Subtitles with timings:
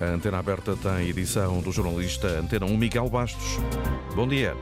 [0.00, 3.60] A Antena Aberta tem edição do jornalista Antena 1 Miguel Bastos.
[4.16, 4.56] Bom dia.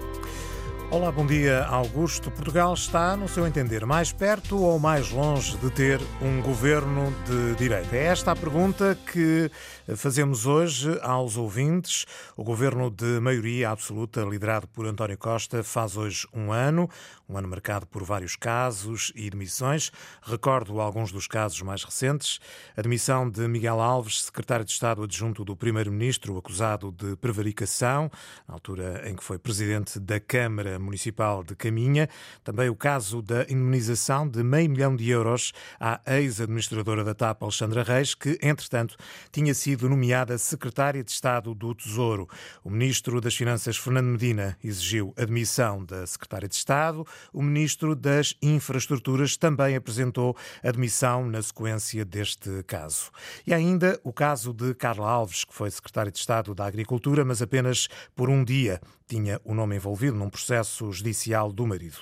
[0.93, 2.31] Olá, bom dia, Augusto.
[2.31, 7.55] Portugal está, no seu entender, mais perto ou mais longe de ter um governo de
[7.57, 7.97] direita?
[7.97, 9.51] É esta a pergunta que
[9.97, 12.05] fazemos hoje aos ouvintes.
[12.37, 16.91] O governo de maioria absoluta, liderado por António Costa, faz hoje um ano,
[17.27, 19.91] um ano marcado por vários casos e demissões.
[20.21, 22.39] Recordo alguns dos casos mais recentes.
[22.77, 28.11] A demissão de Miguel Alves, secretário de Estado adjunto do Primeiro-Ministro, acusado de prevaricação,
[28.47, 32.09] na altura em que foi presidente da Câmara Municipal de Caminha.
[32.45, 37.83] Também o caso da indemnização de meio milhão de euros à ex-administradora da TAP, Alexandra
[37.83, 38.97] Reis, que, entretanto,
[39.31, 42.29] tinha sido nomeada secretária de Estado do Tesouro.
[42.65, 47.07] O ministro das Finanças, Fernando Medina, exigiu a demissão da secretária de Estado.
[47.33, 53.11] O ministro das Infraestruturas também apresentou a demissão na sequência deste caso.
[53.47, 57.43] E ainda o caso de Carla Alves, que foi secretária de Estado da Agricultura, mas
[57.43, 61.99] apenas por um dia tinha o nome envolvido num processo judicial do marido.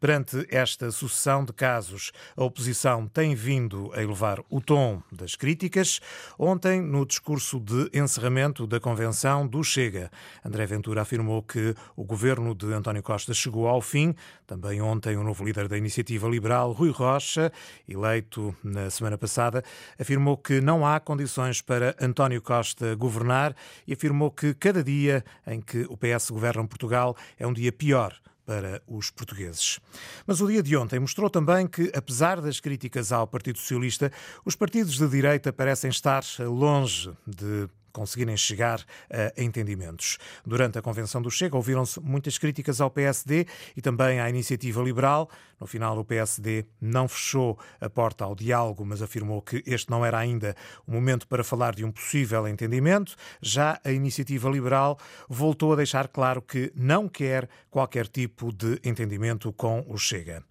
[0.00, 6.00] Perante esta sucessão de casos, a oposição tem vindo a elevar o tom das críticas.
[6.38, 10.10] Ontem, no discurso de encerramento da convenção do Chega,
[10.44, 14.14] André Ventura afirmou que o governo de António Costa chegou ao fim.
[14.46, 17.52] Também ontem, o novo líder da iniciativa liberal, Rui Rocha,
[17.88, 19.62] eleito na semana passada,
[19.98, 23.54] afirmou que não há condições para António Costa governar
[23.86, 28.13] e afirmou que cada dia em que o PS governa Portugal é um dia pior
[28.44, 29.80] para os portugueses.
[30.26, 34.10] Mas o dia de ontem mostrou também que, apesar das críticas ao Partido Socialista,
[34.44, 40.18] os partidos de direita parecem estar longe de conseguirem chegar a entendimentos.
[40.44, 45.30] Durante a convenção do Chega, ouviram-se muitas críticas ao PSD e também à iniciativa liberal.
[45.60, 50.04] No final, o PSD não fechou a porta ao diálogo, mas afirmou que este não
[50.04, 50.56] era ainda
[50.86, 53.14] o momento para falar de um possível entendimento.
[53.40, 59.52] Já a iniciativa liberal voltou a deixar claro que não quer qualquer tipo de entendimento
[59.52, 60.42] com o Chega.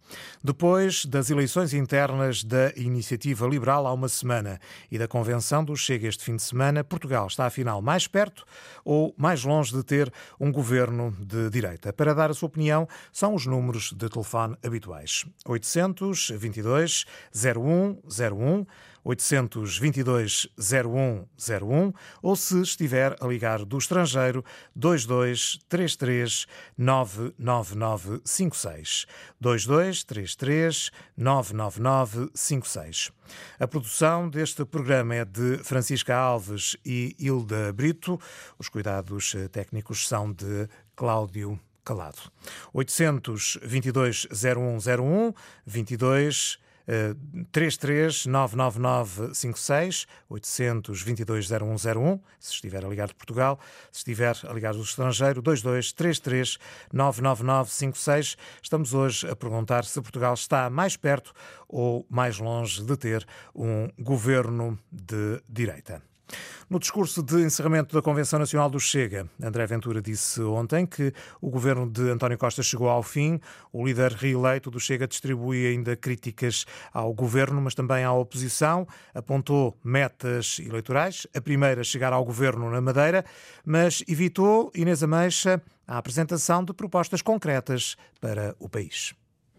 [0.43, 4.59] Depois das eleições internas da iniciativa liberal há uma semana
[4.89, 8.45] e da convenção do Chega este fim de semana, Portugal está afinal mais perto
[8.86, 11.92] ou mais longe de ter um governo de direita?
[11.92, 15.26] Para dar a sua opinião, são os números de telefone habituais.
[15.45, 18.66] 822 0101
[19.03, 24.43] 822 0101 ou se estiver a ligar do estrangeiro
[24.75, 26.45] 2233
[26.77, 29.05] 99956
[29.39, 33.11] 2233 99956.
[33.59, 38.20] A produção deste programa é de Francisca Alves e Hilda Brito.
[38.58, 42.31] Os cuidados técnicos são de Cláudio Calado.
[42.73, 45.33] 822 0101
[45.65, 46.63] 22
[47.52, 53.60] 33 999 56 822 0101, se estiver a ligar de Portugal,
[53.92, 56.58] se estiver a ligar do estrangeiro, 22 33
[56.92, 58.38] 999 56.
[58.61, 61.33] Estamos hoje a perguntar se Portugal está mais perto
[61.67, 66.13] ou mais longe de ter um governo de direita.
[66.70, 71.49] No discurso de encerramento da Convenção Nacional do Chega, André Ventura disse ontem que o
[71.49, 73.39] governo de António Costa chegou ao fim.
[73.71, 78.88] O líder reeleito do Chega distribui ainda críticas ao governo, mas também à oposição.
[79.14, 81.27] Apontou metas eleitorais.
[81.36, 83.23] A primeira, chegar ao governo na Madeira,
[83.65, 89.14] mas evitou, Inês Ameixa, a apresentação de propostas concretas para o país.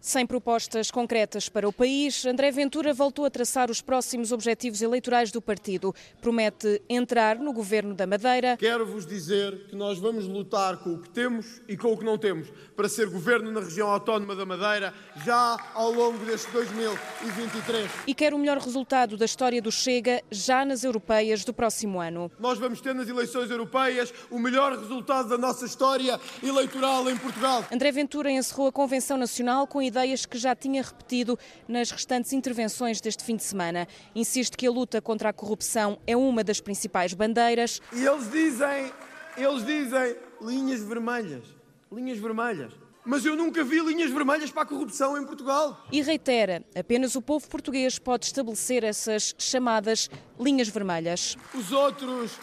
[0.05, 5.31] Sem propostas concretas para o país, André Ventura voltou a traçar os próximos objetivos eleitorais
[5.31, 5.95] do partido.
[6.21, 8.55] Promete entrar no governo da Madeira.
[8.55, 12.19] Quero-vos dizer que nós vamos lutar com o que temos e com o que não
[12.19, 14.93] temos para ser governo na região autónoma da Madeira
[15.25, 17.89] já ao longo deste 2023.
[18.05, 22.31] E quer o melhor resultado da história do Chega já nas europeias do próximo ano.
[22.39, 27.65] Nós vamos ter nas eleições europeias o melhor resultado da nossa história eleitoral em Portugal.
[27.73, 32.33] André Ventura encerrou a Convenção Nacional com a ideias que já tinha repetido nas restantes
[32.33, 33.87] intervenções deste fim de semana.
[34.13, 37.81] Insiste que a luta contra a corrupção é uma das principais bandeiras.
[37.93, 38.91] E eles dizem,
[39.37, 41.45] eles dizem linhas vermelhas,
[41.89, 42.73] linhas vermelhas.
[43.05, 45.85] Mas eu nunca vi linhas vermelhas para a corrupção em Portugal.
[45.91, 51.37] E reitera, apenas o povo português pode estabelecer essas chamadas linhas vermelhas.
[51.53, 52.37] Os outros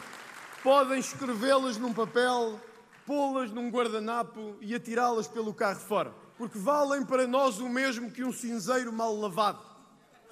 [0.62, 2.58] podem escrevê-las num papel,
[3.04, 8.24] pô-las num guardanapo e atirá-las pelo carro fora porque valem para nós o mesmo que
[8.24, 9.60] um cinzeiro mal lavado.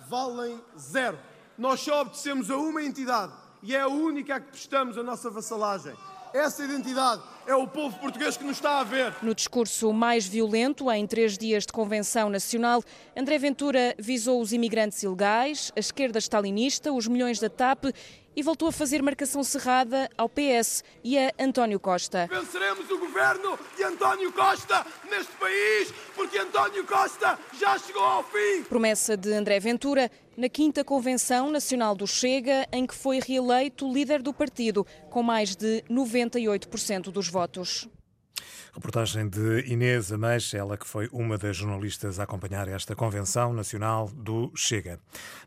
[0.09, 1.17] Valem zero.
[1.57, 5.31] Nós só obedecemos a uma entidade e é a única a que prestamos a nossa
[5.31, 5.95] vassalagem.
[6.35, 9.15] Essa identidade é o povo português que nos está a ver.
[9.23, 12.83] No discurso mais violento, em três dias de convenção nacional,
[13.17, 17.85] André Ventura visou os imigrantes ilegais, a esquerda stalinista, os milhões da TAP
[18.35, 22.29] e voltou a fazer marcação cerrada ao PS e a António Costa.
[22.31, 28.62] Venceremos o governo de António Costa neste país, porque António Costa já chegou ao fim.
[28.69, 34.23] Promessa de André Ventura na quinta Convenção Nacional do Chega, em que foi reeleito líder
[34.23, 37.88] do partido, com mais de 98% dos votos.
[38.81, 44.09] Reportagem de Inês Ameixa, ela que foi uma das jornalistas a acompanhar esta Convenção Nacional
[44.09, 44.99] do Chega.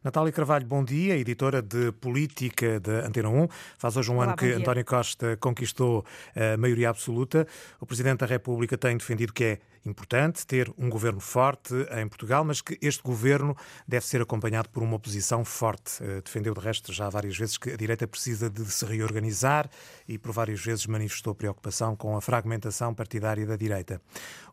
[0.04, 3.48] Natália Carvalho, bom dia, editora de Política da Antena 1.
[3.76, 4.58] Faz hoje um Olá, ano que dia.
[4.58, 7.48] António Costa conquistou a maioria absoluta.
[7.80, 12.44] O Presidente da República tem defendido que é importante ter um governo forte em Portugal,
[12.44, 13.56] mas que este governo
[13.88, 16.04] deve ser acompanhado por uma oposição forte.
[16.04, 19.70] Eh, Defendeu, de resto, já várias vezes que a direita precisa de se reorganizar
[20.08, 24.02] e por várias vezes manifestou preocupação com a fragmentação partidária da direita.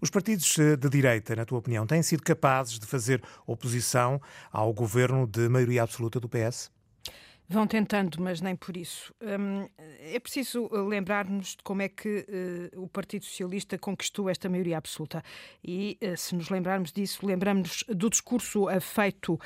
[0.01, 4.21] Os partidos eh, de direita, na tua opinião, têm sido capazes de fazer oposição
[4.53, 6.71] ao governo de maioria absoluta do PS?
[7.53, 9.13] Vão tentando, mas nem por isso.
[9.21, 9.69] Hum,
[9.99, 12.25] é preciso lembrar-nos de como é que
[12.77, 15.21] uh, o Partido Socialista conquistou esta maioria absoluta.
[15.61, 19.37] E, uh, se nos lembrarmos disso, lembramos do discurso uh, feito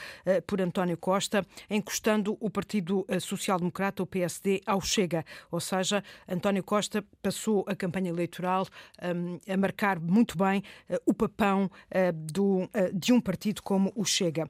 [0.47, 5.25] por António Costa, encostando o Partido Social Democrata, o PSD, ao Chega.
[5.51, 8.67] Ou seja, António Costa passou a campanha eleitoral
[9.03, 10.62] um, a marcar muito bem
[11.06, 11.71] o papão
[12.15, 14.47] do, de um partido como o Chega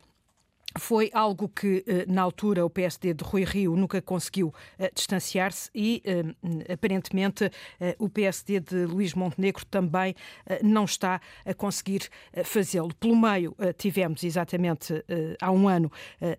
[0.78, 4.54] foi algo que, eh, na altura, o PSD de Rui Rio nunca conseguiu uh,
[4.94, 7.50] distanciar-se e, uh, aparentemente,
[7.98, 10.14] o PSD de Luís Montenegro também
[10.62, 12.08] não está a conseguir
[12.44, 12.94] fazê-lo.
[12.94, 15.04] Pelo meio, tivemos exatamente
[15.40, 15.90] há um ano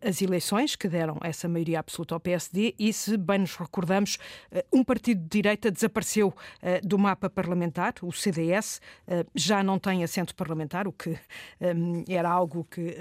[0.01, 4.17] as eleições que deram essa maioria absoluta ao PSD e, se bem nos recordamos,
[4.71, 6.33] um partido de direita desapareceu
[6.83, 8.81] do mapa parlamentar, o CDS,
[9.33, 11.17] já não tem assento parlamentar, o que
[12.07, 12.95] era algo que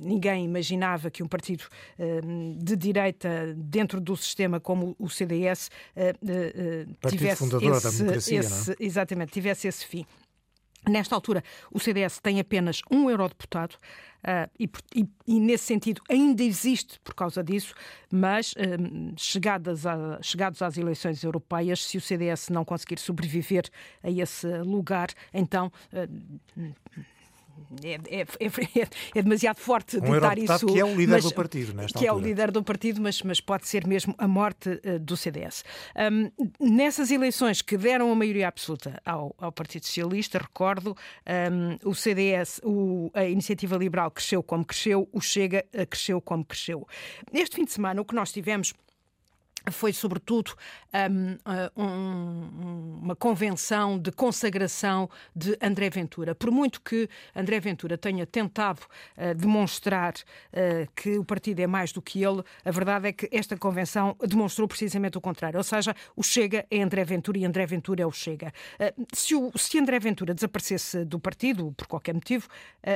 [0.00, 1.64] ninguém imaginava que um partido
[1.98, 7.44] uh, de direita dentro do sistema como o CDS uh, uh, tivesse
[8.16, 10.06] esse, esse, exatamente tivesse esse fim.
[10.86, 13.74] Nesta altura, o CDS tem apenas um eurodeputado
[14.24, 14.70] uh, e,
[15.26, 17.74] e, nesse sentido, ainda existe por causa disso,
[18.10, 23.64] mas uh, chegadas a, chegados às eleições europeias, se o CDS não conseguir sobreviver
[24.02, 25.70] a esse lugar, então.
[25.92, 26.74] Uh,
[27.82, 30.66] é, é, é, é, demasiado forte um ditar isso.
[30.66, 32.24] que é o líder mas, do partido, nesta Que altura.
[32.24, 35.64] é o líder do partido, mas, mas pode ser mesmo a morte uh, do CDS.
[35.96, 40.96] Um, nessas eleições que deram a maioria absoluta ao, ao Partido Socialista, recordo,
[41.52, 46.44] um, o CDS, o, a Iniciativa Liberal cresceu como cresceu, o Chega uh, cresceu como
[46.44, 46.86] cresceu.
[47.32, 48.72] Este fim de semana, o que nós tivemos
[49.70, 50.52] foi sobretudo
[51.10, 56.34] um, um, uma convenção de consagração de André Ventura.
[56.34, 58.80] Por muito que André Ventura tenha tentado
[59.16, 63.28] uh, demonstrar uh, que o partido é mais do que ele, a verdade é que
[63.32, 65.58] esta convenção demonstrou precisamente o contrário.
[65.58, 68.52] Ou seja, o Chega é André Ventura e André Ventura é o Chega.
[68.78, 72.48] Uh, se, o, se André Ventura desaparecesse do partido, por qualquer motivo,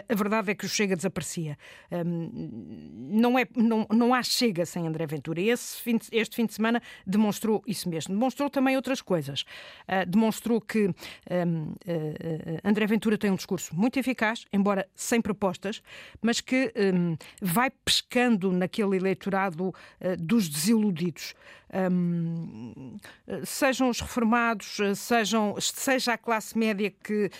[0.08, 1.58] a verdade é que o Chega desaparecia.
[1.90, 5.40] Um, não, é, não, não há Chega sem André Ventura.
[5.40, 5.82] Esse
[6.12, 8.14] este fim de semana demonstrou isso mesmo.
[8.14, 9.42] Demonstrou também outras coisas.
[9.88, 15.20] Uh, demonstrou que um, uh, uh, André Ventura tem um discurso muito eficaz, embora sem
[15.20, 15.82] propostas,
[16.20, 19.74] mas que um, vai pescando naquele eleitorado
[20.18, 21.34] dos desiludidos.
[21.74, 22.98] Um,
[23.44, 27.30] sejam os reformados, sejam, seja a classe média que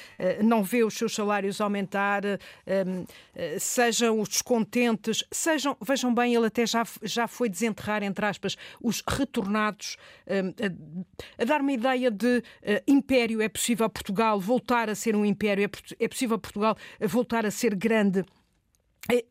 [0.42, 3.04] não vê os seus salários aumentar, um,
[3.58, 9.01] sejam os descontentes, sejam, vejam bem, ele até já, já foi desenterrar, entre aspas, os
[9.08, 12.42] retornados, a, a dar uma ideia de uh,
[12.86, 13.40] império.
[13.40, 17.74] É possível Portugal voltar a ser um império, é, é possível Portugal voltar a ser
[17.74, 18.24] grande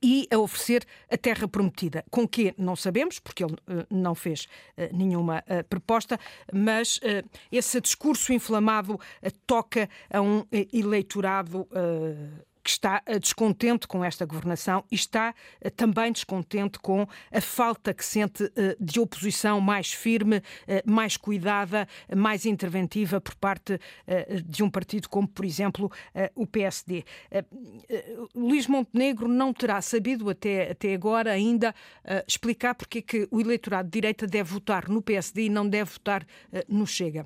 [0.03, 2.03] e a oferecer a terra prometida.
[2.11, 4.47] Com que não sabemos, porque ele uh, não fez
[4.91, 6.19] nenhuma proposta,
[6.51, 6.99] mas
[7.49, 8.99] esse discurso inflamado
[9.47, 11.65] toca a um eleitorado
[12.63, 15.33] que está descontente com esta governação e está
[15.75, 20.41] também descontente com a falta que sente de oposição mais firme,
[20.85, 23.79] mais cuidada, mais interventiva por parte
[24.45, 25.91] de um partido como, por exemplo,
[26.35, 27.03] o PSD.
[28.35, 31.73] Luís Montenegro não terá sabido até, até agora ainda
[32.27, 35.91] explicar porque é que o eleitorado de direita deve votar no PSD e não deve
[35.91, 36.25] votar
[36.67, 37.25] no Chega.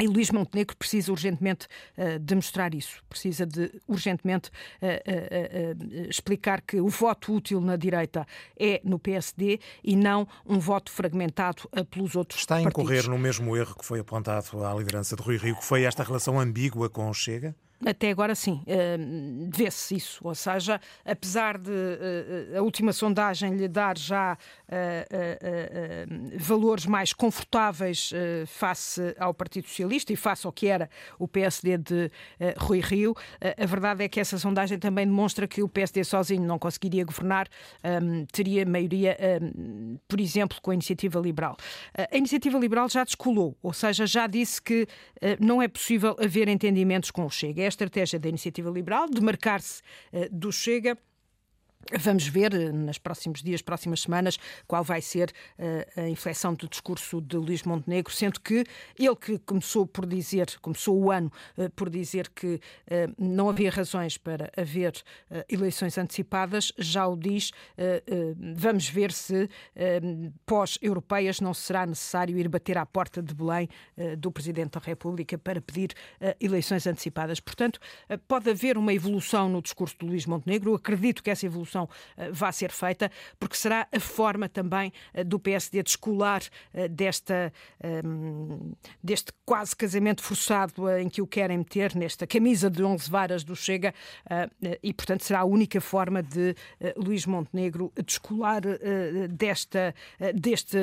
[0.00, 1.66] E Luís Montenegro precisa urgentemente
[1.96, 4.48] uh, demonstrar isso, precisa de urgentemente
[4.80, 8.24] uh, uh, explicar que o voto útil na direita
[8.58, 13.08] é no PSD e não um voto fragmentado pelos outros Está a incorrer partidos.
[13.08, 16.38] no mesmo erro que foi apontado à liderança de Rui Rio, que foi esta relação
[16.38, 17.54] ambígua com o Chega?
[17.86, 20.20] Até agora, sim, uh, vê-se isso.
[20.24, 24.36] Ou seja, apesar de uh, a última sondagem lhe dar já
[26.38, 28.12] valores mais confortáveis
[28.46, 32.10] face ao Partido Socialista e face ao que era o PSD de
[32.56, 36.58] Rui Rio, a verdade é que essa sondagem também demonstra que o PSD sozinho não
[36.58, 37.48] conseguiria governar,
[38.02, 41.56] um, teria maioria, um, por exemplo, com a Iniciativa Liberal.
[41.96, 44.86] a Iniciativa Liberal já descolou, ou seja, já disse que
[45.40, 47.67] não é possível haver entendimentos com o Chega.
[47.68, 49.82] A estratégia da Iniciativa Liberal de marcar-se
[50.32, 50.96] do Chega
[51.96, 56.68] Vamos ver eh, nos próximos dias, próximas semanas, qual vai ser uh, a inflexão do
[56.68, 58.64] discurso de Luís Montenegro, sendo que
[58.98, 62.60] ele que começou por dizer, começou o ano uh, por dizer que
[63.18, 64.92] não havia razões para haver
[65.48, 67.50] eleições antecipadas, já o diz.
[68.56, 69.48] vamos ver se
[70.44, 73.68] pós-europeias não será necessário ir bater à porta de Belém
[74.18, 75.94] do Presidente da República para pedir
[76.40, 77.40] eleições antecipadas.
[77.40, 77.78] Portanto,
[78.26, 80.74] pode haver uma evolução no discurso de Luís Montenegro.
[80.74, 85.22] Acredito que essa evolução evolução eh, vá ser feita, porque será a forma também eh,
[85.22, 86.42] do PSD descolar
[86.72, 92.82] eh, desta, ehm, deste quase casamento forçado em que o querem meter, nesta camisa de
[92.82, 93.94] 11 varas do Chega,
[94.82, 96.54] e portanto será a única forma de
[96.96, 98.62] Luís Montenegro descolar
[99.30, 99.94] desta,
[100.34, 100.78] deste,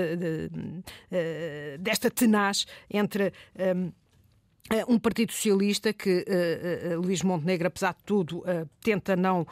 [1.79, 4.04] desta tenaz entre ehm, eh,
[4.87, 9.45] um Partido Socialista que uh, uh, Luís Montenegro, apesar de tudo, uh, tenta não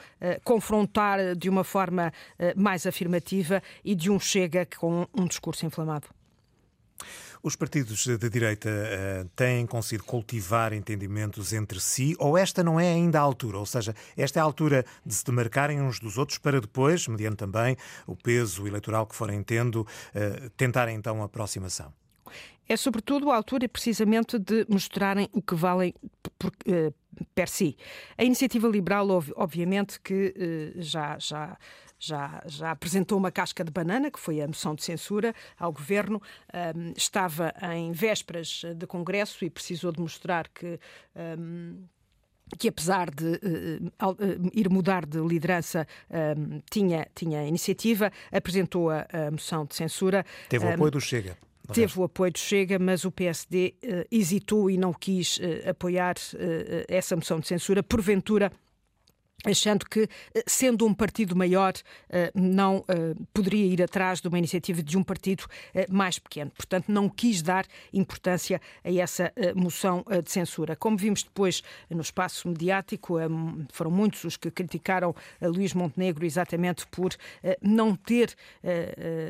[0.43, 2.11] confrontar de uma forma
[2.55, 6.07] mais afirmativa e de um Chega com um discurso inflamado.
[7.41, 8.69] Os partidos de direita
[9.35, 13.57] têm conseguido cultivar entendimentos entre si ou esta não é ainda a altura?
[13.57, 17.37] Ou seja, esta é a altura de se demarcarem uns dos outros para depois, mediante
[17.37, 17.75] também
[18.07, 19.85] o peso eleitoral que forem tendo,
[20.55, 21.93] tentarem então a aproximação?
[22.67, 25.93] É sobretudo a altura precisamente de mostrarem o que valem
[26.37, 26.93] por, uh,
[27.35, 27.77] per si.
[28.17, 30.33] A iniciativa liberal, obviamente, que
[30.75, 31.57] uh, já, já,
[31.99, 36.21] já, já apresentou uma casca de banana, que foi a moção de censura ao governo,
[36.75, 40.79] um, estava em vésperas de Congresso e precisou de mostrar que.
[41.15, 41.85] Um,
[42.59, 49.31] que apesar de uh, ir mudar de liderança, uh, tinha, tinha iniciativa, apresentou a, a,
[49.31, 50.23] moção de censura.
[50.49, 51.35] Teve o apoio do Chega.
[51.71, 56.15] Teve o apoio do Chega, mas o PSD uh, hesitou e não quis uh, apoiar
[56.33, 57.81] uh, essa moção de censura.
[57.81, 58.51] Porventura,
[59.43, 61.73] achando que, eh, sendo um partido maior,
[62.09, 65.45] eh, não eh, poderia ir atrás de uma iniciativa de um partido
[65.89, 66.51] mais pequeno.
[66.51, 70.75] Portanto, não quis dar importância a essa moção de censura.
[70.75, 73.15] Como vimos depois no espaço mediático,
[73.71, 77.15] foram muitos os que criticaram Luís Montenegro exatamente por
[77.61, 78.35] não ter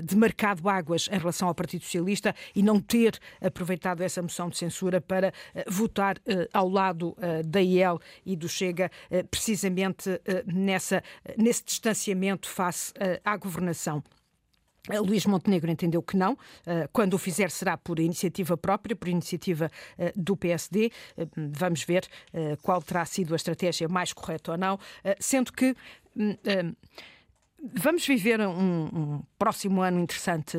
[0.04, 5.00] demarcado águas em relação ao Partido Socialista e não ter aproveitado essa moção de censura
[5.00, 5.34] para
[5.68, 6.18] votar
[6.52, 7.16] ao lado
[7.46, 8.92] da IEL e do Chega,
[9.32, 11.04] precisamente eh, nessa,
[11.38, 14.04] nesse distanciamento face eh, à governação.
[14.90, 16.38] Luís Montenegro entendeu que não.
[16.92, 19.72] Quando o fizer, será por iniciativa própria, por iniciativa
[20.14, 20.92] do PSD.
[21.38, 22.06] Vamos ver
[22.62, 24.78] qual terá sido a estratégia mais correta ou não.
[25.22, 25.74] Sendo que
[26.18, 26.36] hum,
[27.66, 30.58] Vamos viver um, próximo ano interessante.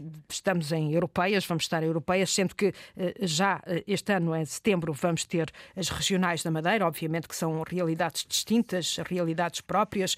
[0.00, 4.34] Eh, estamos em europeias, vamos estar em europeias, sendo que eh, já eh, este ano,
[4.34, 10.16] em setembro, vamos ter as regionais da Madeira, obviamente que são realidades distintas, realidades próprias.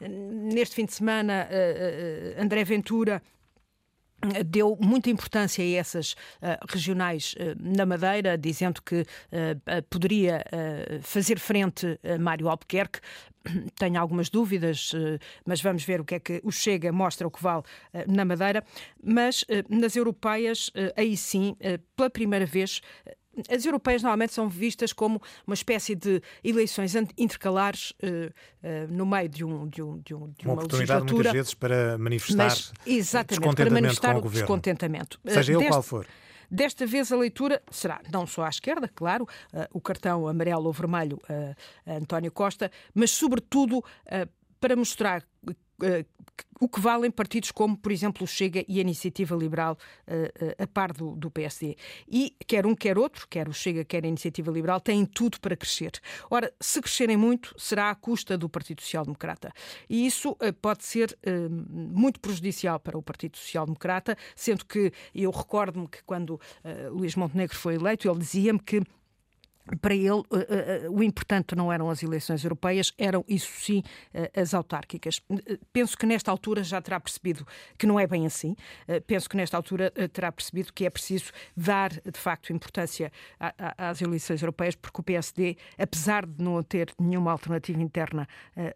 [0.00, 1.48] Neste fim de semana,
[2.38, 3.22] André Ventura
[4.44, 10.44] deu muita importância a essas uh, regionais uh, na Madeira, dizendo que uh, poderia
[11.02, 13.00] fazer frente a Mário Albuquerque.
[13.78, 14.92] Tenho algumas dúvidas,
[15.44, 17.62] mas vamos ver o que é que o Chega mostra o que vale
[18.08, 18.64] na Madeira.
[19.02, 21.56] Mas nas europeias, aí sim,
[21.94, 22.80] pela primeira vez,
[23.50, 29.28] as europeias normalmente são vistas como uma espécie de eleições intercalares uh, uh, no meio
[29.28, 32.72] de, um, de, um, de, um, de uma, uma oportunidade muitas vezes para manifestar mas,
[32.86, 35.20] exatamente, para manifestar o descontentamento.
[35.26, 36.06] Seja ele qual for.
[36.48, 40.72] Desta vez a leitura será não só à esquerda, claro, uh, o cartão amarelo ou
[40.72, 41.20] vermelho
[41.84, 43.84] a António Costa, mas sobretudo
[44.66, 45.24] para mostrar
[45.78, 46.02] Uh,
[46.58, 49.76] o que valem partidos como, por exemplo, o Chega e a Iniciativa Liberal
[50.08, 51.76] uh, uh, a par do, do, PSD.
[52.08, 55.54] E quer um, quer outro, quer o Chega, quer a Iniciativa Liberal, têm tudo para
[55.54, 55.92] crescer.
[56.30, 59.52] Ora, se crescerem muito, será à custa do Partido Social Democrata.
[59.86, 61.14] E isso pode ser
[61.68, 66.40] muito prejudicial para o Partido Social Democrata, sendo que eu recordo-me que quando
[66.90, 68.82] Luís Montenegro foi eleito, ele dizia-me que
[69.80, 73.82] para ele, uh, uh, o importante não eram as eleições europeias, eram, isso sim,
[74.34, 75.20] as autárquicas.
[75.72, 77.46] penso que nesta altura já terá percebido
[77.78, 78.54] que não é bem assim.
[79.06, 83.10] penso que nesta altura terá percebido que é preciso dar, de facto, importância
[83.76, 88.28] às eleições europeias, porque o PSD, apesar de não ter nenhuma alternativa interna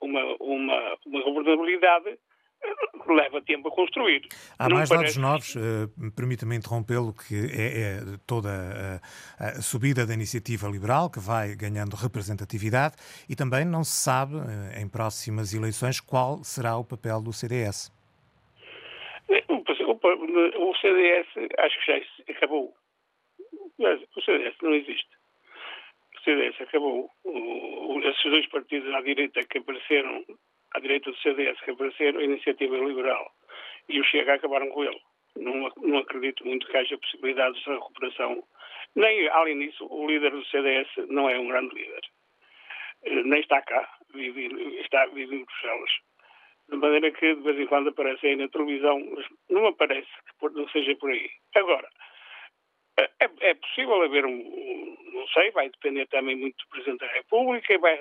[0.01, 2.17] uma, uma, uma governabilidade
[2.63, 4.27] eh, leva tempo a construir.
[4.57, 5.19] Há Não mais parece...
[5.19, 8.49] dados novos, uh, permita-me interrompê-lo, que é, é toda
[9.39, 12.95] a, a, subida da iniciativa liberal, que vai ganhando representatividade,
[13.29, 17.93] e também não se sabe, uh, em próximas eleições, qual será o papel do CDS.
[19.47, 21.27] O, o CDS,
[21.57, 22.73] acho que já acabou.
[23.79, 25.14] O CDS não existe.
[26.25, 27.09] CDS acabou.
[27.23, 30.25] O, esses dois partidos à direita que apareceram,
[30.73, 33.31] à direita do CDS que apareceram, a Iniciativa Liberal
[33.87, 34.99] e o Chega acabaram com ele.
[35.37, 38.43] Não, não acredito muito que haja possibilidades de recuperação.
[38.95, 42.01] Nem, além disso, o líder do CDS não é um grande líder.
[43.03, 44.47] Eh, nem está cá, vive,
[44.81, 45.91] está, vive em Bruxelas.
[46.69, 50.07] De maneira que de vez em quando aparece aí na televisão, mas não aparece
[50.39, 51.29] que não seja por aí.
[51.55, 51.87] Agora,
[52.97, 57.73] é, é, possível haver um, não sei, vai depender também muito do Presidente da República
[57.73, 57.99] e vai,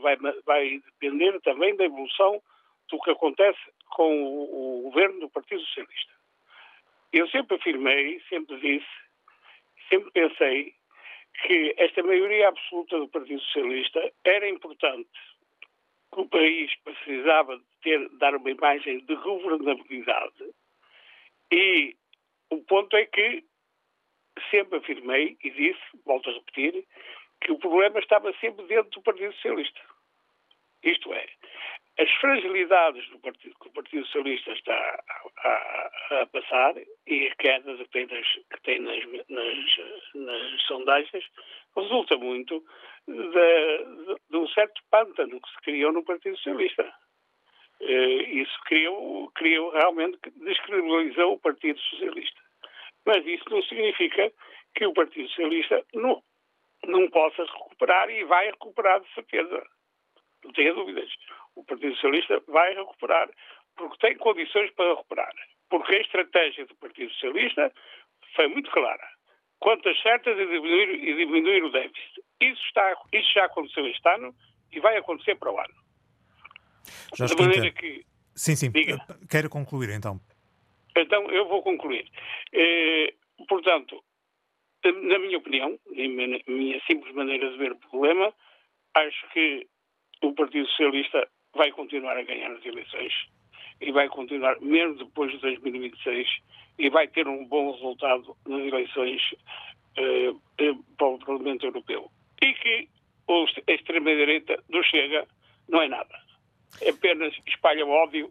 [0.00, 2.42] vai, vai depender também da evolução
[2.90, 3.58] do que acontece
[3.90, 6.12] com o, o governo do Partido Socialista.
[7.12, 8.90] Eu sempre afirmei, sempre disse,
[9.88, 10.74] sempre pensei
[11.42, 15.10] que esta maioria absoluta do Partido Socialista era importante,
[16.12, 20.54] que o país precisava de ter, dar uma imagem de governabilidade
[21.50, 21.96] e
[22.50, 23.44] o ponto é que
[24.50, 26.84] sempre afirmei e disse, volto a repetir,
[27.40, 29.80] que o problema estava sempre dentro do Partido Socialista.
[30.82, 31.26] Isto é,
[31.98, 36.74] as fragilidades do partido, que o Partido Socialista está a, a, a passar
[37.06, 41.24] e a queda que tem, nas, que tem nas, nas, nas sondagens
[41.76, 42.64] resulta muito
[43.06, 46.92] de, de, de, um certo pântano que se criou no Partido Socialista.
[47.80, 52.43] Uh, isso criou, criou realmente, descredibilizou o Partido Socialista.
[53.04, 54.32] Mas isso não significa
[54.74, 56.22] que o Partido Socialista não,
[56.86, 59.66] não possa recuperar e vai recuperar de certeza.
[60.44, 61.10] Não tenha dúvidas.
[61.54, 63.30] O Partido Socialista vai recuperar
[63.76, 65.32] porque tem condições para recuperar.
[65.68, 67.72] Porque a estratégia do Partido Socialista
[68.36, 69.08] foi muito clara.
[69.58, 72.22] Quantas certas e diminuir, e diminuir o déficit.
[72.40, 74.34] Isso, está, isso já aconteceu este ano
[74.72, 75.74] e vai acontecer para o ano.
[77.16, 77.80] Jorge de maneira Quinta.
[77.80, 78.06] que.
[78.34, 78.70] Sim, sim.
[78.70, 78.98] Diga.
[79.30, 80.20] Quero concluir então.
[80.96, 82.06] Então, eu vou concluir.
[82.52, 83.14] Eh,
[83.48, 84.02] portanto,
[84.84, 88.32] na minha opinião, na minha simples maneira de ver o problema,
[88.94, 89.66] acho que
[90.22, 93.12] o Partido Socialista vai continuar a ganhar as eleições
[93.80, 96.28] e vai continuar, mesmo depois de 2026,
[96.78, 99.22] e vai ter um bom resultado nas eleições
[99.96, 102.10] eh, eh para o Parlamento Europeu.
[102.42, 102.88] E que
[103.66, 105.26] a extrema-direita do Chega
[105.68, 106.14] não é nada.
[106.86, 108.30] Apenas espalha ódio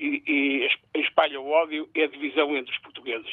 [0.00, 3.30] e, e espalha o ódio e a divisão entre os portugueses.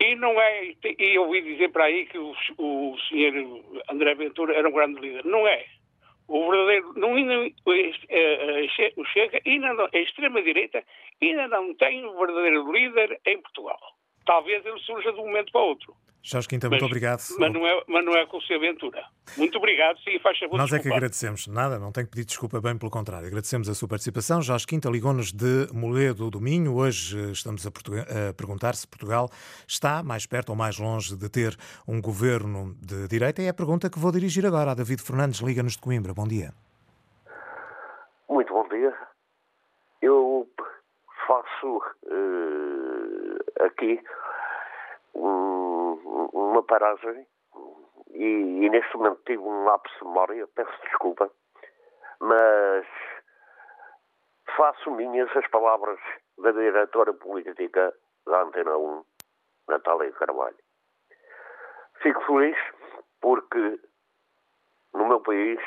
[0.00, 3.32] E não é, e eu ouvi dizer para aí que o, o senhor
[3.88, 5.24] André Ventura era um grande líder.
[5.24, 5.64] Não é.
[6.26, 7.54] O verdadeiro, não, ainda,
[8.96, 10.82] o Chega, ainda não, a extrema-direita
[11.20, 13.78] ainda não tem um verdadeiro líder em Portugal.
[14.24, 15.94] Talvez ele surja de um momento para o outro.
[16.24, 17.20] Jorge Quinta, muito mas, obrigado.
[17.36, 19.04] Mas não, é, mas não é com o seu Aventura.
[19.36, 21.48] Muito obrigado, sim, faz favor Nós é que agradecemos.
[21.48, 23.26] Nada, não tenho que pedir desculpa, bem pelo contrário.
[23.26, 24.40] Agradecemos a sua participação.
[24.40, 26.76] Jorge Quinta ligou-nos de Moledo do Minho.
[26.76, 29.28] Hoje eh, estamos a, a perguntar se Portugal
[29.66, 31.56] está mais perto ou mais longe de ter
[31.88, 33.42] um governo de direita.
[33.42, 36.14] E é a pergunta que vou dirigir agora a David Fernandes, liga-nos de Coimbra.
[36.14, 36.52] Bom dia.
[38.28, 38.94] Muito bom dia.
[40.00, 40.48] Eu
[41.26, 42.81] faço uh,
[43.64, 44.02] aqui
[45.14, 45.94] um,
[46.32, 47.26] uma paragem
[48.10, 48.24] e,
[48.64, 51.30] e, neste momento tive um lapso de memória, peço desculpa,
[52.20, 52.86] mas
[54.56, 55.98] faço minhas as palavras
[56.38, 57.94] da diretora política
[58.26, 59.04] da Antena 1,
[59.68, 60.56] Natália Carvalho.
[62.02, 62.56] Fico feliz
[63.20, 63.80] porque
[64.92, 65.60] no meu país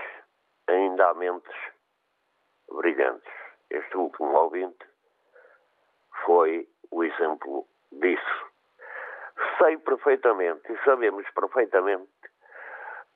[0.67, 1.55] ainda há mentes
[2.69, 3.34] brilhantes.
[3.69, 4.86] Este último ouvinte
[6.25, 7.67] foi o exemplo
[7.99, 8.45] disso
[9.60, 12.12] sei perfeitamente e sabemos perfeitamente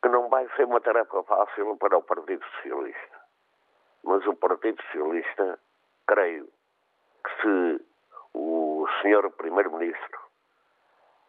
[0.02, 3.20] que não vai ser uma tarefa fácil para o Partido Socialista.
[4.04, 5.60] Mas o Partido Socialista,
[6.08, 6.48] creio
[7.24, 7.86] que se
[8.34, 9.30] o Sr.
[9.32, 10.30] Primeiro-Ministro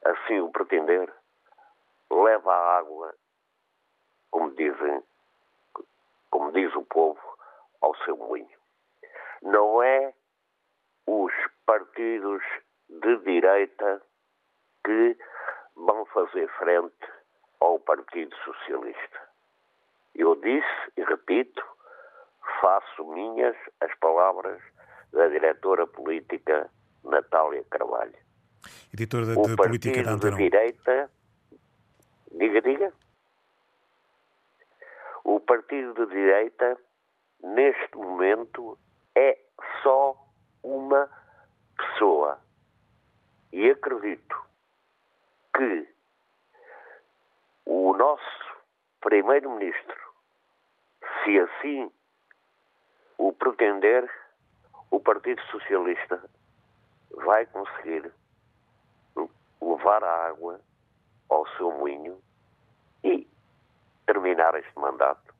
[0.04, 1.12] assim o pretender,
[2.10, 3.14] leva a água,
[4.30, 5.02] como dizem,
[6.30, 7.20] como diz o povo,
[7.80, 8.58] ao seu moinho.
[9.42, 10.14] Não é
[11.06, 11.32] os
[11.66, 12.42] partidos
[12.90, 14.03] de direita
[14.85, 15.16] que
[15.76, 17.07] vão fazer frente
[17.61, 19.20] ao Partido Socialista.
[20.14, 21.62] Eu disse e repito,
[22.61, 24.61] faço minhas as palavras
[25.12, 26.70] da diretora política
[27.05, 28.16] Natália Carvalho.
[28.92, 31.11] Editora de, de Política da de direita,
[32.33, 32.92] diga, diga.
[35.24, 36.76] O partido de direita,
[37.42, 38.79] neste momento,
[39.14, 39.38] é
[39.83, 40.16] só
[40.62, 41.09] uma
[41.76, 42.39] pessoa.
[43.52, 44.44] E acredito
[45.56, 45.88] que
[47.66, 48.40] o nosso
[49.00, 50.12] Primeiro-Ministro,
[51.24, 51.92] se assim
[53.18, 54.08] o pretender,
[54.90, 56.22] o Partido Socialista
[57.10, 58.12] vai conseguir
[59.60, 60.60] levar a água
[61.28, 62.20] ao seu moinho
[63.02, 63.26] e
[64.06, 65.34] terminar este mandato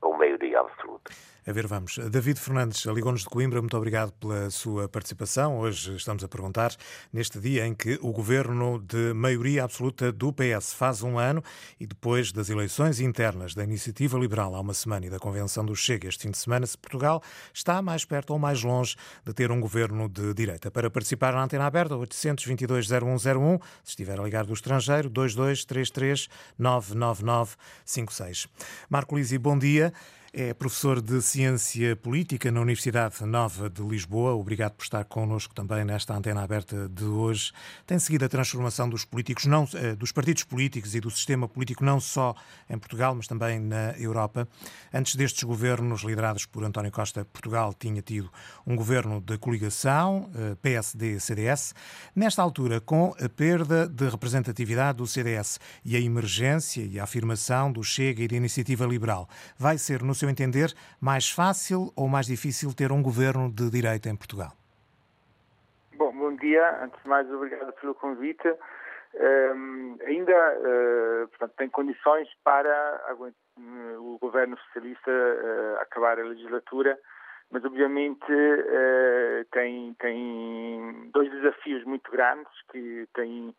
[0.00, 1.12] com maioria absoluta.
[1.46, 1.98] A ver, vamos.
[2.10, 5.58] David Fernandes ligou-nos de Coimbra, muito obrigado pela sua participação.
[5.58, 6.74] Hoje estamos a perguntar,
[7.12, 11.44] neste dia em que o governo de maioria absoluta do PS faz um ano
[11.78, 15.76] e depois das eleições internas da Iniciativa Liberal há uma semana e da Convenção do
[15.76, 19.50] Chega este fim de semana, se Portugal está mais perto ou mais longe de ter
[19.50, 20.70] um governo de direita.
[20.70, 26.26] Para participar na antena aberta, 822-0101, se estiver a ligar do estrangeiro, 2233
[26.58, 28.48] 99956.
[28.88, 29.92] Marco Lisi, bom dia.
[30.36, 34.34] É professor de Ciência Política na Universidade Nova de Lisboa.
[34.34, 37.52] Obrigado por estar connosco também nesta antena aberta de hoje.
[37.86, 41.84] Tem seguido a transformação dos políticos, não, eh, dos partidos políticos e do sistema político,
[41.84, 42.34] não só
[42.68, 44.48] em Portugal, mas também na Europa.
[44.92, 48.28] Antes destes governos liderados por António Costa, Portugal tinha tido
[48.66, 51.74] um governo de coligação, eh, PSD-CDS.
[52.12, 57.70] Nesta altura, com a perda de representatividade do CDS e a emergência e a afirmação
[57.70, 62.08] do Chega e da Iniciativa Liberal, vai ser no seu seu entender, mais fácil ou
[62.08, 64.52] mais difícil ter um governo de direita em Portugal?
[65.96, 66.82] Bom, bom dia.
[66.82, 68.48] Antes de mais, obrigado pelo convite.
[69.14, 73.32] Um, ainda uh, portanto, tem condições para uh,
[74.00, 76.98] o governo socialista uh, acabar a legislatura,
[77.52, 78.26] mas obviamente
[79.52, 83.54] tem, tem dois desafios muito grandes que têm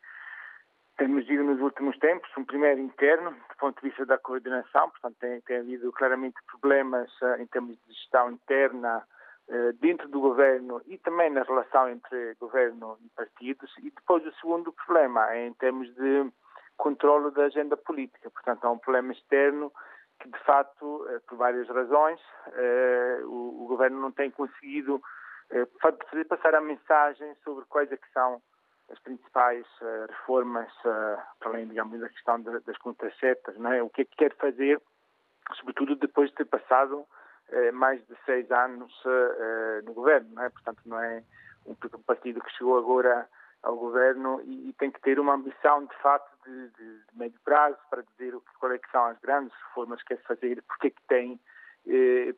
[0.97, 5.15] temos ido nos últimos tempos, um primeiro interno, do ponto de vista da coordenação, portanto
[5.19, 9.05] tem, tem havido claramente problemas uh, em termos de gestão interna
[9.49, 14.33] uh, dentro do governo e também na relação entre governo e partidos, e depois o
[14.33, 16.31] segundo problema é em termos de
[16.77, 19.71] controle da agenda política, portanto há um problema externo
[20.21, 22.21] que de facto, uh, por várias razões,
[23.25, 25.01] o, o, governo não tem conseguido
[25.81, 28.41] fazer passar a mensagem sobre quais é que são
[28.91, 33.81] as principais uh, reformas, uh, além, digamos, da questão de, das contracetas, não é?
[33.81, 34.81] o que é que quer fazer,
[35.55, 38.93] sobretudo depois de ter passado uh, mais de seis anos
[39.83, 40.49] no governo, não é?
[40.49, 41.23] Portanto, não é
[41.65, 43.27] um partido que chegou agora
[43.63, 47.39] ao governo e, e tem que ter uma ambição, de facto, de, de, de médio
[47.43, 50.63] prazo para dizer o que, qual é que são as grandes reformas que quer fazer,
[50.67, 51.39] porque é que tem,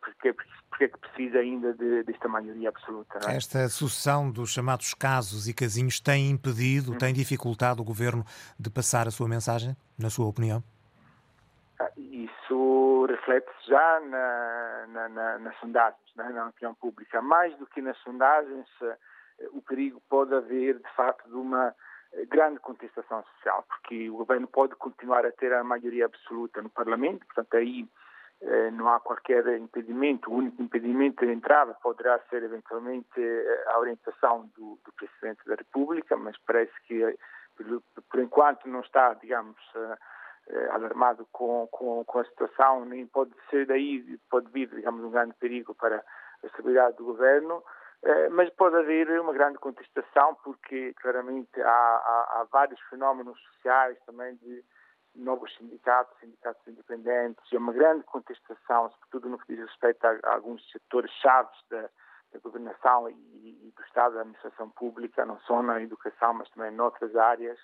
[0.02, 3.20] porque, porque porque é que precisa ainda de, desta maioria absoluta.
[3.28, 3.36] É?
[3.36, 6.98] Esta sucessão dos chamados casos e casinhos tem impedido, hum.
[6.98, 8.24] tem dificultado o governo
[8.60, 10.64] de passar a sua mensagem, na sua opinião?
[11.80, 17.22] Ah, isso reflete-se já na, na, na, nas sondagens, né, na opinião pública.
[17.22, 18.98] Mais do que nas sondagens, eh,
[19.52, 21.74] o perigo pode haver, de facto, de uma
[22.14, 26.70] eh, grande contestação social, porque o governo pode continuar a ter a maioria absoluta no
[26.70, 28.07] Parlamento, portanto, aí eh,
[28.74, 30.32] não há qualquer impedimento.
[30.32, 33.20] O único impedimento de entrada poderá ser, eventualmente,
[33.68, 37.18] a orientação do, do Presidente da República, mas parece que,
[38.10, 39.58] por, enquanto, não está, digamos,
[40.50, 45.12] eh, alarmado com, com, com, a situação, nem pode ser daí, pode vir, digamos, um
[45.12, 47.62] grande perigo para a estabilidade do governo,
[48.02, 53.98] eh, mas pode haver uma grande contestação, porque claramente há, há, há vários fenómenos sociais
[54.06, 54.64] também de
[55.18, 60.34] novos sindicatos, sindicatos independentes, e uma grande contestação, sobretudo no que diz respeito a, a
[60.36, 61.90] alguns setores chaves da,
[62.32, 66.72] da governação e, e, do Estado da administração pública, não só na educação, mas também
[66.72, 67.60] noutras áreas,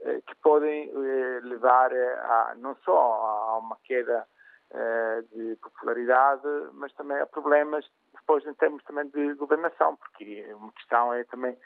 [0.00, 4.26] eh, que podem eh, levar a, não só a uma queda
[4.70, 7.84] eh, de popularidade, mas também a problemas
[8.14, 11.56] depois em termos também de governação, porque uma questão é também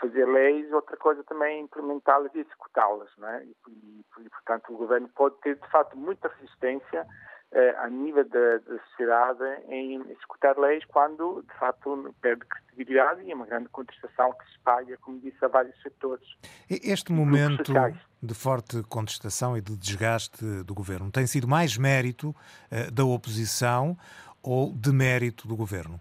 [0.00, 3.44] fazer leis, outra coisa também é implementá-las e executá-las, não é?
[3.44, 7.06] E, e, portanto, o governo pode ter, de facto, muita resistência
[7.52, 13.30] eh, a nível da, da, sociedade em executar leis quando, de facto, perde credibilidade e
[13.30, 16.26] é uma grande contestação que se espalha, como disse, a vários setores.
[16.68, 17.72] Este momento
[18.20, 23.96] de forte contestação e de desgaste do governo tem sido mais mérito uh, da oposição
[24.42, 26.00] ou de mérito do governo?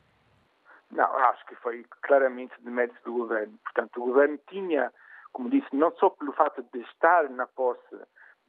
[0.95, 3.57] Não, acho que foi claramente de mérito do governo.
[3.63, 4.91] Portanto, o governo tinha,
[5.31, 7.95] como disse, não só pelo fato de estar na posse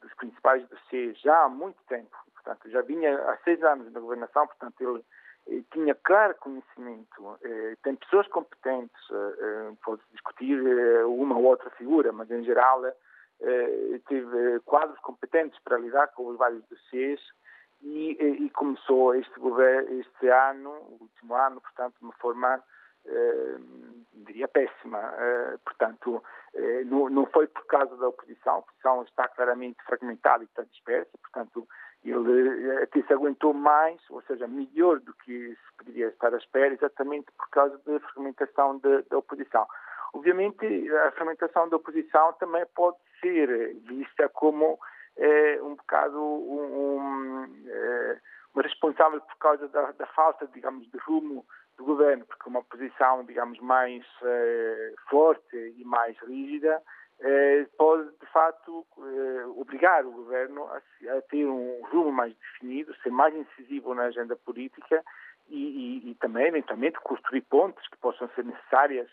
[0.01, 4.47] dos principais dossiês já há muito tempo, Portanto, já vinha há seis anos na governação,
[4.47, 5.05] portanto, ele,
[5.49, 10.61] eh, tinha claro conhecimento, eh, tem pessoas competentes, eh, pode discutir
[11.07, 12.83] uma ou outra figura, mas em geral
[14.07, 17.21] teve quadros competentes para lidar com os vários dossiês
[17.85, 19.33] e, e começou este
[20.01, 22.62] este ano, o último ano, portanto, de uma forma
[24.14, 25.12] diria péssima.
[25.62, 26.23] portanto,
[26.87, 28.55] não, não foi por causa da oposição.
[28.55, 31.68] A oposição está claramente fragmentada e está dispersa, portanto,
[32.05, 36.37] ele eh, até se aguentou mais, ou seja, melhor do que se poderia estar à
[36.37, 39.66] espera, exatamente por causa da fragmentação da oposição.
[40.12, 44.79] Obviamente, a fragmentação da oposição também pode ser vista como
[45.16, 48.20] é, um bocado um, um, é,
[48.55, 51.44] uma responsável por causa da, da, falta, digamos, de rumo
[51.77, 56.81] do governo, porque uma oposição, digamos, mais é, forte e mais rígida
[57.20, 62.94] eh, pode, de facto, eh, obrigar o governo a, a, ter um rumo mais definido,
[63.03, 65.03] ser mais incisivo na agenda política
[65.48, 69.09] e, e, e também, eventualmente, construir pontes que possam ser necessárias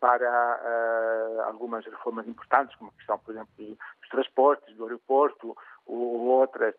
[0.00, 6.74] para algumas reformas importantes, como a questão, por exemplo, dos transportes, do aeroporto ou outras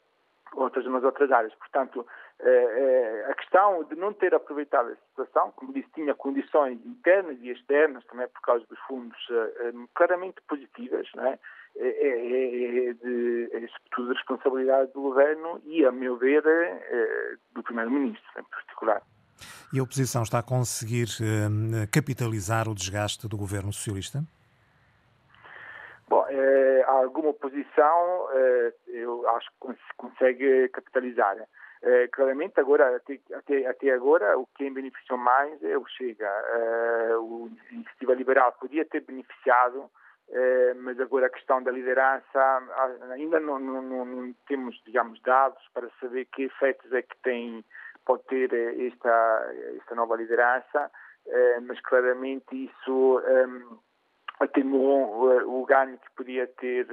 [0.53, 1.53] outras nas outras áreas.
[1.55, 2.05] Portanto,
[2.39, 7.37] eh, eh, a questão de não ter aproveitado a situação, como disse, tinha condições internas
[7.41, 11.39] e externas, também por causa dos fundos, eh, claramente positivas, não é?
[11.77, 17.35] É, é, é, de, é sobretudo de responsabilidade do governo e, a meu ver, é,
[17.53, 19.01] do primeiro-ministro em particular.
[19.73, 21.07] E a oposição está a conseguir
[21.91, 24.23] capitalizar o desgaste do governo socialista?
[26.07, 31.37] Bom, eh, alguma oposição eh, eu acho que consegue capitalizar.
[31.83, 36.27] Eh, claramente, agora, até, até, até, agora, o quem beneficiou mais é o Chega.
[36.27, 39.89] Eh, o Iniciativa Liberal podia ter beneficiado,
[40.29, 42.61] eh, mas agora a questão da liderança,
[43.11, 47.65] ainda não, não, não, temos, digamos, dados para saber que efeitos é que tem,
[48.05, 50.91] pode ter eh, esta, esta nova liderança,
[51.67, 53.21] mas claramente isso
[54.39, 56.87] atenuou uh, o ganho que podia ter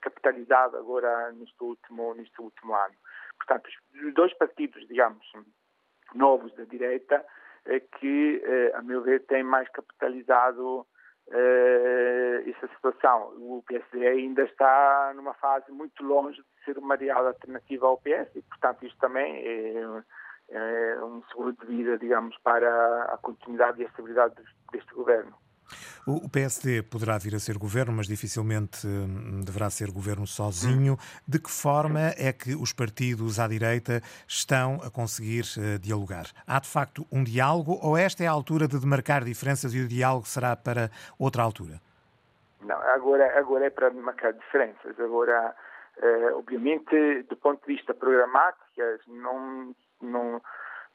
[0.00, 2.94] capitalizado agora neste último, neste último ano.
[3.36, 3.68] Portanto,
[4.06, 5.26] os dois partidos, digamos,
[6.14, 7.24] novos da direita,
[7.98, 8.42] que,
[8.74, 10.86] a meu ver, têm mais capitalizado
[11.28, 13.32] essa situação.
[13.36, 18.34] O PSD ainda está numa fase muito longe de ser uma real alternativa ao PS
[18.34, 20.02] e, portanto, isto também é,
[20.50, 24.34] é um seguro de vida, digamos, para a continuidade e a estabilidade
[24.72, 25.41] deste governo.
[26.06, 30.96] O PSD poderá vir a ser governo, mas dificilmente hum, deverá ser governo sozinho.
[31.26, 36.26] De que forma é que os partidos à direita estão a conseguir uh, dialogar?
[36.46, 39.88] Há de facto um diálogo ou esta é a altura de demarcar diferenças e o
[39.88, 41.80] diálogo será para outra altura?
[42.60, 44.98] Não, agora, agora é para demarcar diferenças.
[45.00, 45.54] Agora,
[45.98, 48.62] uh, obviamente, do ponto de vista programático,
[49.08, 50.40] não, não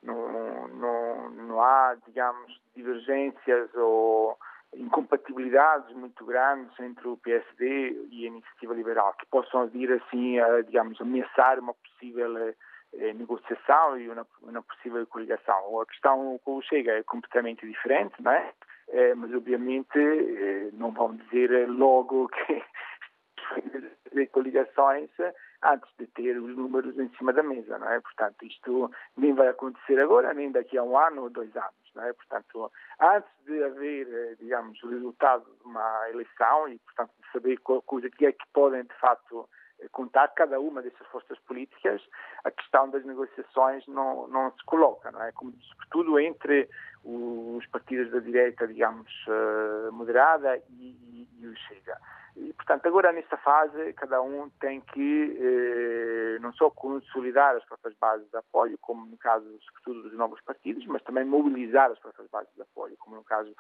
[0.04, 4.38] não há, digamos, divergências ou
[4.78, 10.62] incompatibilidades muito grandes entre o PSD e a Iniciativa Liberal, que possam vir assim, a,
[10.62, 12.38] digamos, ameaçar uma possível
[12.94, 15.82] eh, negociação e uma, uma, possível coligação.
[15.82, 18.54] A questão com o Chega é completamente diferente, não é?
[18.90, 22.63] Eh, mas obviamente eh, não vão dizer logo que
[24.13, 25.10] de coligações
[25.63, 28.00] antes de ter os números em cima da mesa, não é?
[28.00, 32.04] Portanto, isto nem vai acontecer agora, nem daqui a um ano ou dois anos, não
[32.04, 32.13] é?
[32.13, 37.58] Portanto, antes de haver, eh, digamos, o resultado de uma eleição e, portanto, de saber
[37.58, 42.02] coisa que é que podem, de facto, eh, contar cada uma dessas forças políticas,
[42.43, 45.32] a questão das negociações não, não se coloca, não é?
[45.32, 46.70] Como, sobretudo entre
[47.04, 51.98] os partidos da direita, digamos, eh, moderada e, e, e o Chega.
[52.39, 57.95] E, portanto, agora nesta fase, cada um tem que eh, não só consolidar as próprias
[57.97, 62.30] bases de apoio, como no caso, sobretudo, dos novos partidos, mas também mobilizar as próprias
[62.30, 63.52] bases de apoio, como no caso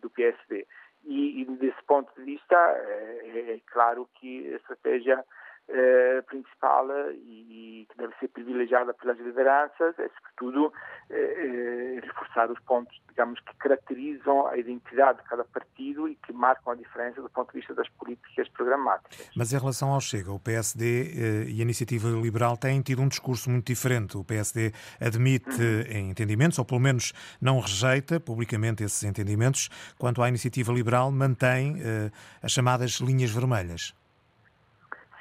[0.00, 0.66] do PSD.
[1.04, 5.22] E, e, desse ponto de vista, é, é claro que a estratégia
[5.68, 10.72] eh, principal e, que deve ser privilegiada pelas lideranças é, sobretudo,
[11.10, 16.32] eh, eh, reforçar os pontos, digamos, que caracterizam a identidade de cada partido e que
[16.32, 19.30] marcam a diferença do ponto de vista das políticas programáticas.
[19.36, 23.08] Mas em relação ao Chega, o PSD eh, e a Iniciativa Liberal têm tido um
[23.08, 24.16] discurso muito diferente.
[24.16, 26.10] O PSD admite uhum.
[26.10, 32.10] entendimentos, ou pelo menos não rejeita publicamente esses entendimentos, quanto à Iniciativa Liberal mantém eh,
[32.42, 33.94] as chamadas linhas vermelhas.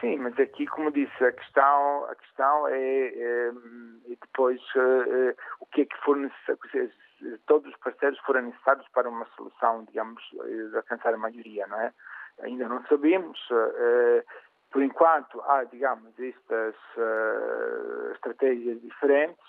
[0.03, 5.65] Sim, mas aqui, como disse, a questão, a questão é, é, é depois é, o
[5.67, 6.91] que é que for necessário,
[7.47, 11.93] todos os parceiros foram necessários para uma solução, digamos, de alcançar a maioria, não é?
[12.41, 13.39] Ainda não sabemos.
[14.71, 16.75] por enquanto, há, digamos, estas
[18.15, 19.45] estratégias diferentes,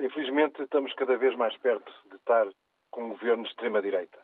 [0.00, 2.46] Infelizmente, estamos cada vez mais perto de estar
[2.90, 4.18] com um governo de extrema-direita,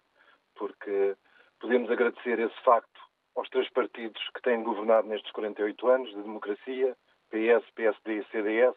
[0.57, 1.17] porque
[1.61, 3.01] Podemos agradecer esse facto
[3.35, 6.97] aos três partidos que têm governado nestes 48 anos de democracia,
[7.31, 8.77] PS, PSD e CDS,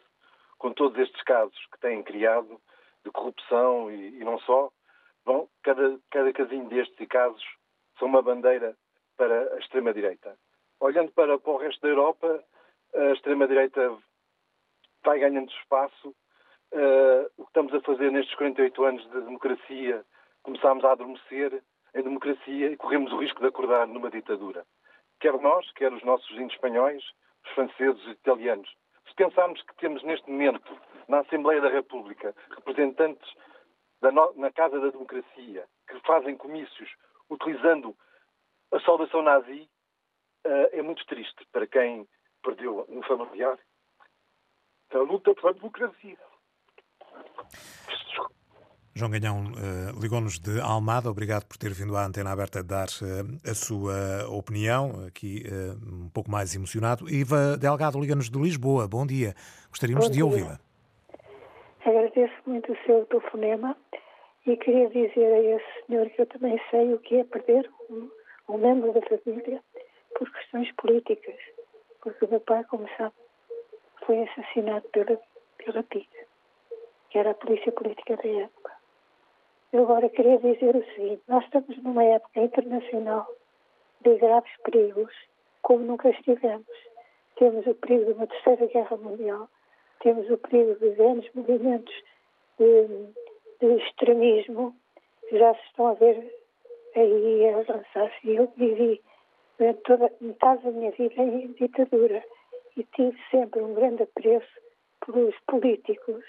[0.58, 2.60] com todos estes casos que têm criado
[3.04, 4.70] de corrupção e, e não só.
[5.24, 7.42] Bom, cada, cada casinho destes e casos
[7.98, 8.76] são uma bandeira
[9.16, 10.36] para a extrema-direita.
[10.80, 12.42] Olhando para, para o resto da Europa,
[12.94, 13.98] a extrema-direita
[15.04, 16.14] vai ganhando espaço.
[16.72, 20.04] Uh, o que estamos a fazer nestes 48 anos de democracia,
[20.42, 21.62] começámos a adormecer
[21.94, 24.64] em democracia e corremos o risco de acordar numa ditadura.
[25.20, 27.02] Quer nós, quer os nossos vizinhos espanhóis,
[27.44, 28.68] os franceses e italianos.
[29.08, 30.76] Se pensarmos que temos neste momento,
[31.08, 33.28] na Assembleia da República, representantes
[34.02, 34.32] no...
[34.34, 36.90] na Casa da Democracia que fazem comícios
[37.28, 37.96] utilizando
[38.72, 39.68] a saudação nazi,
[40.46, 42.08] uh, é muito triste para quem
[42.42, 43.58] perdeu um familiar.
[44.92, 46.18] A luta pela democracia.
[48.94, 51.10] João Ganhão uh, ligou-nos de Almada.
[51.10, 56.08] Obrigado por ter vindo à antena aberta dar uh, a sua opinião, aqui uh, um
[56.10, 57.08] pouco mais emocionado.
[57.08, 58.88] Iva Delgado liga-nos de Lisboa.
[58.88, 59.34] Bom dia.
[59.70, 60.58] Gostaríamos Bom de ouvi-la.
[61.84, 63.76] Agradeço muito o seu telefonema
[64.46, 68.10] e queria dizer a esse senhor que eu também sei o que é perder um,
[68.48, 69.62] um membro da família
[70.18, 71.36] por questões políticas.
[72.02, 73.14] Porque o meu pai, como sabe,
[74.04, 75.18] foi assassinado pela,
[75.64, 76.08] pela PID,
[77.10, 78.59] que era a polícia política da época.
[79.72, 83.26] Eu agora queria dizer o seguinte: nós estamos numa época internacional
[84.00, 85.12] de graves perigos,
[85.62, 86.66] como nunca estivemos.
[87.36, 89.48] Temos o perigo de uma terceira guerra mundial,
[90.00, 91.94] temos o perigo de grandes movimentos
[92.58, 92.86] de,
[93.60, 94.74] de extremismo
[95.32, 96.34] já se estão a ver
[96.96, 98.28] aí a lançar-se.
[98.28, 99.00] Eu vivi
[99.58, 102.24] durante toda metade da minha vida em ditadura
[102.76, 104.48] e tive sempre um grande apreço
[105.06, 106.24] pelos políticos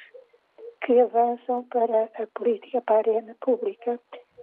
[0.82, 4.00] que avançam para a política, para a arena pública,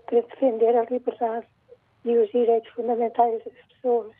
[0.07, 1.47] para defender a liberdade
[2.05, 4.14] e os direitos fundamentais das pessoas.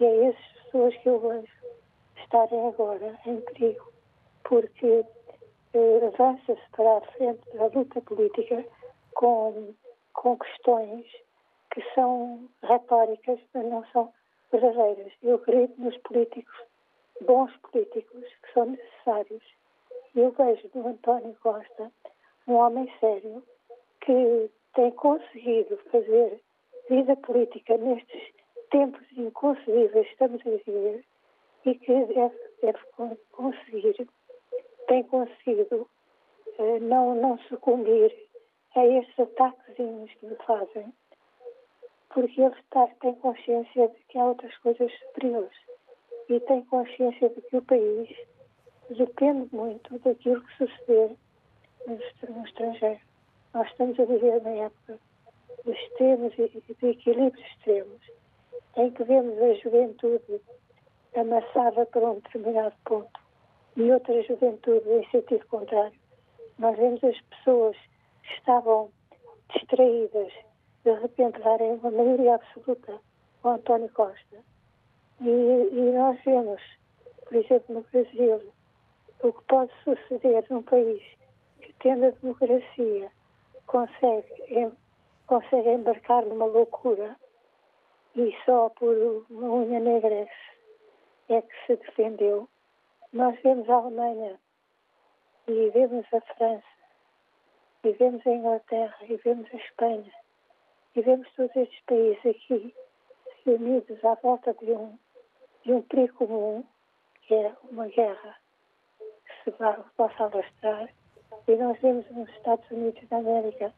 [0.00, 1.52] E é essas pessoas que eu vejo
[2.16, 3.92] estarem agora em perigo,
[4.44, 5.04] porque
[5.74, 8.64] eh, avança-se para a frente da luta política
[9.14, 9.74] com,
[10.14, 11.06] com questões
[11.72, 14.12] que são retóricas, mas não são
[14.50, 15.12] verdadeiras.
[15.22, 16.54] Eu acredito nos políticos,
[17.22, 19.42] bons políticos, que são necessários.
[20.14, 21.90] Eu vejo no António Costa
[22.46, 23.42] um homem sério
[24.02, 26.38] que tem conseguido fazer
[26.90, 28.22] vida política nestes
[28.70, 31.04] tempos inconcebíveis que estamos a viver
[31.64, 32.78] e que deve, deve
[33.30, 34.08] conseguir,
[34.88, 35.88] tem conseguido
[36.58, 38.14] uh, não, não sucumbir
[38.74, 40.92] a estes ataques que lhe fazem,
[42.10, 45.56] porque ele está, tem consciência de que há outras coisas superiores
[46.28, 48.08] e tem consciência de que o país
[48.94, 51.16] depende muito daquilo que suceder
[51.86, 53.00] no estrangeiro.
[53.54, 54.98] Nós estamos a viver na época
[55.64, 58.00] de extremos e de equilíbrios extremos,
[58.76, 60.40] em que vemos a juventude
[61.14, 63.20] amassada para um determinado ponto
[63.76, 65.98] e outra juventude em sentido contrário.
[66.58, 67.76] Nós vemos as pessoas
[68.22, 68.90] que estavam
[69.54, 70.32] distraídas
[70.84, 72.98] de repente darem uma maioria absoluta
[73.42, 74.38] ao António Costa.
[75.20, 76.60] E, e nós vemos,
[77.24, 78.52] por exemplo, no Brasil,
[79.22, 81.02] o que pode suceder num país
[81.60, 83.10] que, tendo a democracia,
[83.66, 84.72] consegue
[85.26, 87.16] consegue embarcar numa loucura
[88.14, 88.94] e só por
[89.30, 90.28] uma unha negra
[91.28, 92.48] é que se defendeu.
[93.12, 94.38] Nós vemos a Alemanha
[95.46, 96.64] e vemos a França
[97.84, 100.12] e vemos a Inglaterra e vemos a Espanha
[100.94, 102.74] e vemos todos estes países aqui
[103.46, 104.98] reunidos à volta de um,
[105.64, 106.64] de um perigo comum,
[107.22, 108.41] que é uma guerra
[109.44, 109.50] se
[109.96, 110.88] possa alastrar.
[111.48, 113.72] E nós vemos nos Estados Unidos da América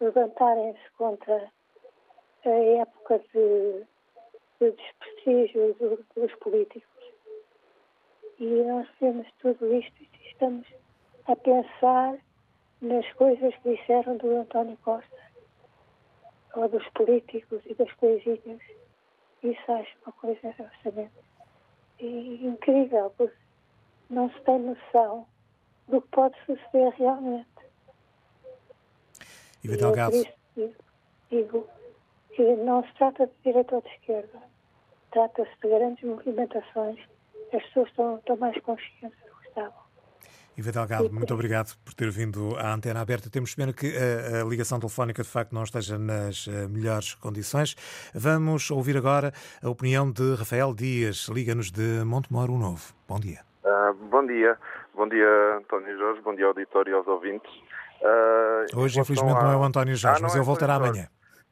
[0.00, 1.50] levantarem-se contra
[2.44, 3.84] a época de,
[4.60, 6.88] de desprestígio do, dos políticos.
[8.38, 10.66] E nós vemos tudo isto e estamos
[11.26, 12.18] a pensar
[12.80, 15.20] nas coisas que disseram do António Costa,
[16.54, 18.60] ou dos políticos e das coisinhas.
[19.42, 21.12] Isso acho uma coisa absolutamente
[22.00, 23.36] incrível, porque
[24.10, 25.26] não se tem noção
[25.88, 27.46] do que pode suceder realmente.
[29.62, 30.16] E Delgado.
[30.56, 30.74] Eu,
[31.30, 31.66] digo
[32.34, 34.38] que não se trata de direita ou de esquerda.
[35.12, 36.98] Trata-se de grandes movimentações.
[37.52, 39.90] As pessoas estão, estão mais conscientes do que estavam.
[40.56, 43.30] Iva Delgado, muito obrigado por ter vindo à antena aberta.
[43.30, 47.74] Temos pena que a, a, ligação telefónica de facto não esteja nas uh, melhores condições.
[48.12, 49.32] Vamos ouvir agora
[49.62, 52.92] a opinião de Rafael Dias, liga-nos de Montemoro Novo.
[53.08, 53.49] Bom dia.
[53.64, 54.58] Uh, bom dia.
[54.94, 56.20] Bom dia, António Jorge.
[56.22, 57.50] Bom dia, auditório e aos ouvintes.
[58.00, 59.42] Uh, Hoje, infelizmente, a...
[59.42, 61.08] não é o António Jorge, ah, mas ele é voltará amanhã.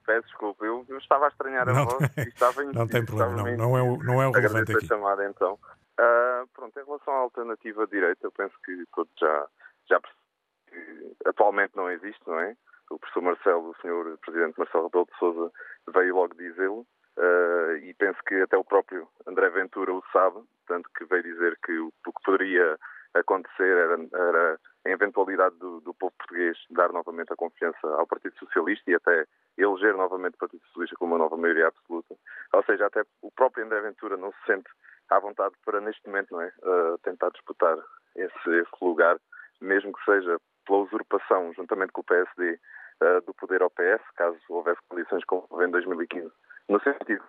[0.07, 3.37] Peço desculpa, eu, eu, estava a estranhar a não, voz estava em, Não tem problema,
[3.37, 4.85] não, não, é o, não é o relevante aqui.
[4.85, 5.59] a chamada, então.
[6.01, 9.47] Uh, pronto, em relação à alternativa direita, eu penso que todos já,
[9.91, 12.57] já que atualmente não existe, não é?
[12.91, 15.53] O professor Marcelo, o senhor Presidente Marcelo Rebelo de Sousa
[15.93, 16.87] veio logo dizê-lo
[17.19, 21.59] uh, e penso que até o próprio André Ventura o sabe, tanto que veio dizer
[21.65, 22.79] que o, o que poderia
[23.15, 28.39] acontecer era, era a eventualidade do, do, povo português dar novamente a confiança ao Partido
[28.39, 29.25] Socialista e até
[29.57, 32.15] eleger novamente o Partido Socialista com uma nova maioria absoluta.
[32.53, 34.71] Ou seja, até o próprio André Ventura não se sente
[35.11, 37.77] à vontade para, neste momento, não é, uh, tentar disputar
[38.15, 39.19] esse, esse, lugar,
[39.61, 42.59] mesmo que seja pela usurpação, juntamente com o PSD, uh,
[43.01, 46.31] eh, do poder ao PS, caso houvesse condições como em 2015,
[46.69, 47.25] no sentido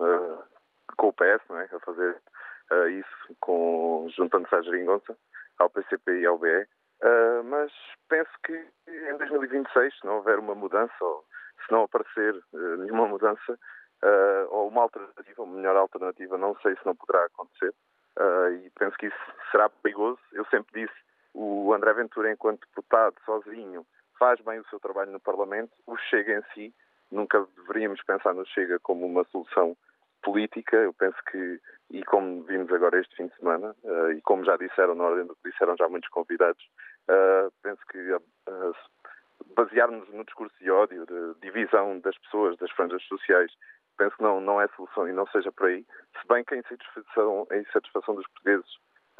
[0.00, 0.42] uh,
[0.96, 2.20] com o PS, não é, a fazer
[2.90, 5.16] isso com, juntando-se à geringonça,
[5.58, 6.68] ao PCP e ao BE,
[7.02, 7.70] Uh, mas
[8.08, 11.24] penso que em 2026, se não houver uma mudança, ou
[11.64, 16.74] se não aparecer uh, nenhuma mudança, uh, ou uma alternativa, uma melhor alternativa, não sei
[16.74, 17.72] se não poderá acontecer.
[18.64, 20.18] e penso que isso será perigoso.
[20.32, 20.98] Eu sempre disse,
[21.34, 23.86] o André Ventura enquanto deputado, sozinho,
[24.18, 26.74] faz bem o seu trabalho no Parlamento, o Chega em si,
[27.10, 29.76] nunca deveríamos pensar no Chega como uma solução
[30.22, 30.76] política.
[30.76, 34.56] Eu penso que, e como vimos agora este fim de semana, uh, e como já
[34.56, 36.62] disseram na ordem do que disseram já muitos convidados,
[37.08, 38.74] uh, penso que uh,
[39.54, 43.52] basearmos no discurso de ódio, de divisão das pessoas, das franjas sociais,
[43.96, 45.84] penso que não, não é solução e não seja por aí.
[46.20, 48.70] Se bem que a insatisfação, a insatisfação dos portugueses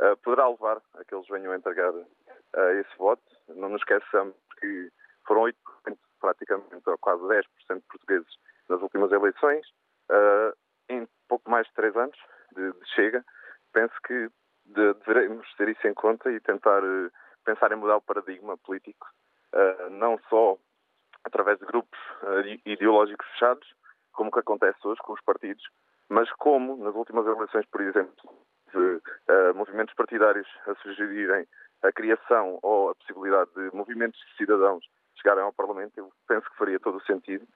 [0.01, 3.23] uh, poderá levar a que eles venham a entregar uh, esse voto.
[3.49, 4.91] Não nos esqueçamos que
[5.27, 5.55] foram 8%,
[6.19, 7.45] praticamente, ou quase 10%
[7.75, 8.29] de portugueses
[8.69, 9.67] nas últimas eleições,
[10.11, 10.57] uh,
[10.89, 12.17] em pouco mais de três anos
[12.55, 13.25] de, de Chega.
[13.73, 14.29] Penso que
[14.67, 16.83] de, devemos ter isso em conta e tentar
[17.45, 19.07] pensar em mudar o paradigma político,
[19.93, 20.59] não só
[21.25, 21.99] através de grupos
[22.67, 23.67] ideológicos fechados,
[24.13, 25.65] como que acontece hoje com os partidos,
[26.09, 28.15] mas como nas últimas eleições, por exemplo,
[28.73, 31.47] de uh, movimentos partidários a sugerirem
[31.83, 34.85] a criação ou a possibilidade de movimentos de cidadãos
[35.21, 37.47] chegarem ao Parlamento, eu penso que faria todo o sentido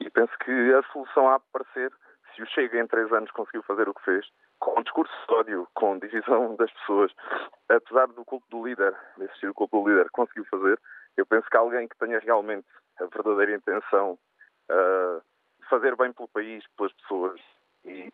[0.00, 1.92] e penso que a solução a aparecer
[2.34, 4.26] se o Chega em três anos conseguiu fazer o que fez,
[4.58, 7.12] com um discurso de ódio, com divisão das pessoas,
[7.68, 10.78] apesar do culto do líder, de existir o culto do líder, conseguiu fazer,
[11.16, 12.66] eu penso que alguém que tenha realmente
[13.00, 14.18] a verdadeira intenção
[14.70, 15.22] uh,
[15.68, 17.40] fazer bem pelo país, pelas pessoas
[17.84, 18.12] e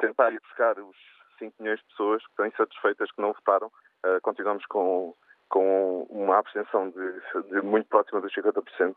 [0.00, 0.96] tentar ir buscar os
[1.38, 3.68] 5 milhões de pessoas que estão insatisfeitas que não votaram.
[4.04, 5.14] Uh, continuamos com,
[5.48, 8.94] com uma abstenção de, de, muito próxima dos 50%.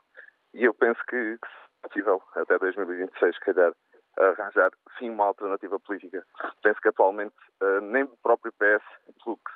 [0.53, 3.73] E eu penso que, que se possível, até 2026, se calhar,
[4.17, 6.25] arranjar sim uma alternativa política.
[6.61, 8.83] Penso que atualmente uh, nem o próprio PS,
[9.23, 9.51] pelo que,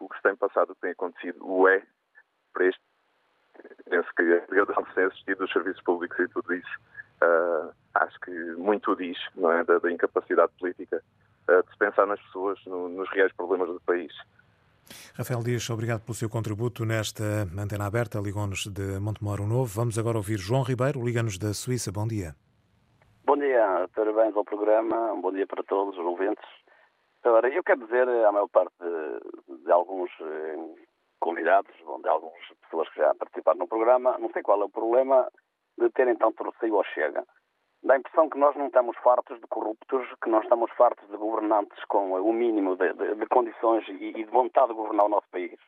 [0.00, 1.82] o que se tem passado, tem acontecido, o é
[2.52, 2.80] para este.
[3.88, 6.80] Penso que a degradação que tem assistido dos serviços públicos e tudo isso
[7.22, 11.02] uh, acho que muito diz não é, da, da incapacidade política
[11.48, 14.12] uh, de se pensar nas pessoas, no, nos reais problemas do país.
[15.14, 18.18] Rafael Dias, obrigado pelo seu contributo nesta antena aberta.
[18.18, 19.66] Ligou-nos de Montemoro Novo.
[19.66, 21.92] Vamos agora ouvir João Ribeiro, liga-nos da Suíça.
[21.92, 22.34] Bom dia.
[23.24, 25.12] Bom dia, parabéns ao programa.
[25.12, 26.44] Um bom dia para todos os ouvintes.
[27.22, 30.56] Agora, eu quero dizer à maior parte de, de alguns eh,
[31.20, 35.28] convidados, de algumas pessoas que já participaram no programa, não sei qual é o problema
[35.78, 37.24] de terem tanto receio ao Chega.
[37.82, 41.16] Dá a impressão que nós não estamos fartos de corruptos, que não estamos fartos de
[41.16, 45.26] governantes com o mínimo de, de, de condições e, de vontade de governar o nosso
[45.30, 45.58] país.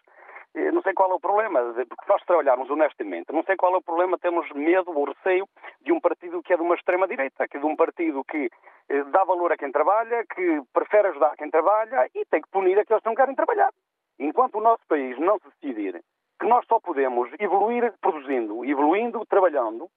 [0.54, 3.82] Não sei qual é o problema, porque nós trabalharmos honestamente, não sei qual é o
[3.82, 5.48] problema, temos medo ou receio
[5.80, 8.50] de um partido que é de uma extrema-direita, que é de um partido que
[8.90, 12.78] eh, dá valor a quem trabalha, que prefere ajudar quem trabalha e tem que punir
[12.78, 13.70] aqueles que não querem trabalhar.
[14.18, 16.02] Enquanto o nosso país não se decidir
[16.38, 19.88] que nós só podemos evoluir produzindo, evoluindo, trabalhando,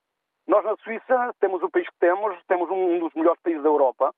[0.47, 4.13] nós na Suíça temos o país que temos, temos um dos melhores países da Europa,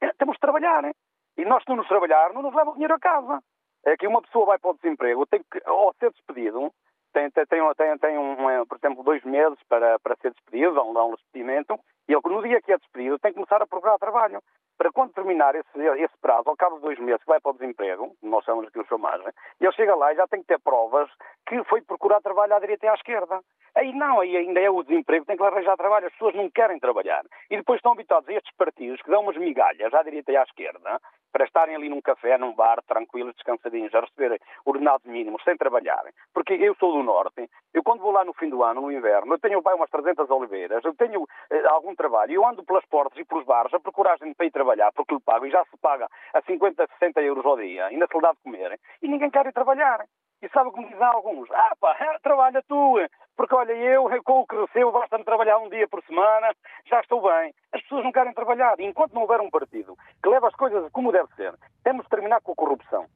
[0.00, 0.84] é, temos de trabalhar.
[0.84, 0.94] Hein?
[1.36, 3.42] E nós, se não nos trabalhar, não nos leva o dinheiro a casa.
[3.84, 6.72] É que uma pessoa vai para o desemprego, tem que, ao ser despedido,
[7.12, 10.82] tem, tem, tem, tem um, é, por exemplo, dois meses para, para ser despedido, dá
[10.82, 11.78] um, dá um despedimento,
[12.08, 14.42] ele, no dia que é despedido, tem que começar a procurar trabalho.
[14.76, 17.54] Para quando terminar esse, esse prazo, ao cabo de dois meses, que vai para o
[17.54, 19.28] desemprego, nós chamamos aqui o chômagem,
[19.60, 21.08] ele chega lá e já tem que ter provas
[21.46, 23.40] que foi procurar trabalho à direita e à esquerda.
[23.74, 26.78] Aí não, aí ainda é o desemprego, tem que arranjar trabalho, as pessoas não querem
[26.78, 27.24] trabalhar.
[27.50, 30.42] E depois estão habituados a estes partidos que dão umas migalhas à direita e à
[30.42, 31.00] esquerda
[31.32, 36.12] para estarem ali num café, num bar, tranquilos, descansadinhos, a receber ordenados mínimos, sem trabalharem.
[36.34, 39.34] Porque eu sou do Norte, eu quando vou lá no fim do ano, no inverno,
[39.34, 43.18] eu tenho pai umas 300 oliveiras, eu tenho eh, algum trabalho, eu ando pelas portas
[43.18, 45.76] e pelos bares a procurar gente para ir trabalhar, porque lhe pago, e já se
[45.78, 49.30] paga a 50, 60 euros ao dia, ainda se lhe dá de comer, e ninguém
[49.30, 50.04] quer ir trabalhar.
[50.42, 51.48] E sabe como dizem alguns?
[51.52, 52.96] Ah pá, trabalha tu,
[53.36, 56.52] porque olha, eu, com o que recebo, basta-me trabalhar um dia por semana,
[56.86, 57.54] já estou bem.
[57.72, 58.74] As pessoas não querem trabalhar.
[58.80, 62.10] E enquanto não houver um partido que leva as coisas como deve ser, temos de
[62.10, 63.06] terminar com a corrupção.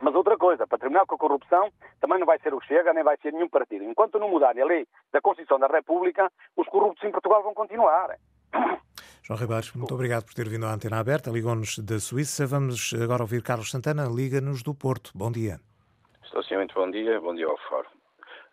[0.00, 1.70] Mas outra coisa, para terminar com a corrupção,
[2.00, 3.84] também não vai ser o Chega, nem vai ser nenhum partido.
[3.84, 8.16] Enquanto não mudarem a lei da Constituição da República, os corruptos em Portugal vão continuar.
[9.22, 11.30] João Ribeiros, muito obrigado por ter vindo à antena aberta.
[11.30, 12.46] Ligou-nos da Suíça.
[12.46, 14.04] Vamos agora ouvir Carlos Santana.
[14.06, 15.10] Liga-nos do Porto.
[15.14, 15.58] Bom dia.
[16.22, 17.20] Estou sim, muito bom dia.
[17.20, 17.88] Bom dia ao Fórum.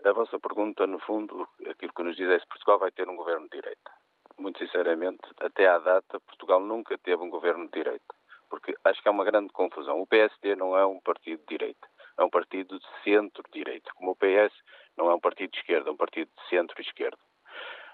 [0.03, 3.15] A vossa pergunta, no fundo, aquilo que nos diz é se Portugal vai ter um
[3.15, 3.91] governo de direita.
[4.37, 8.15] Muito sinceramente, até à data, Portugal nunca teve um governo de direita.
[8.53, 9.99] Porque acho que há uma grande confusão.
[9.99, 11.87] O PSD não é um partido de direita,
[12.19, 13.89] é um partido de centro-direita.
[13.95, 14.53] Como o PS
[14.95, 17.17] não é um partido de esquerda, é um partido de centro-esquerda.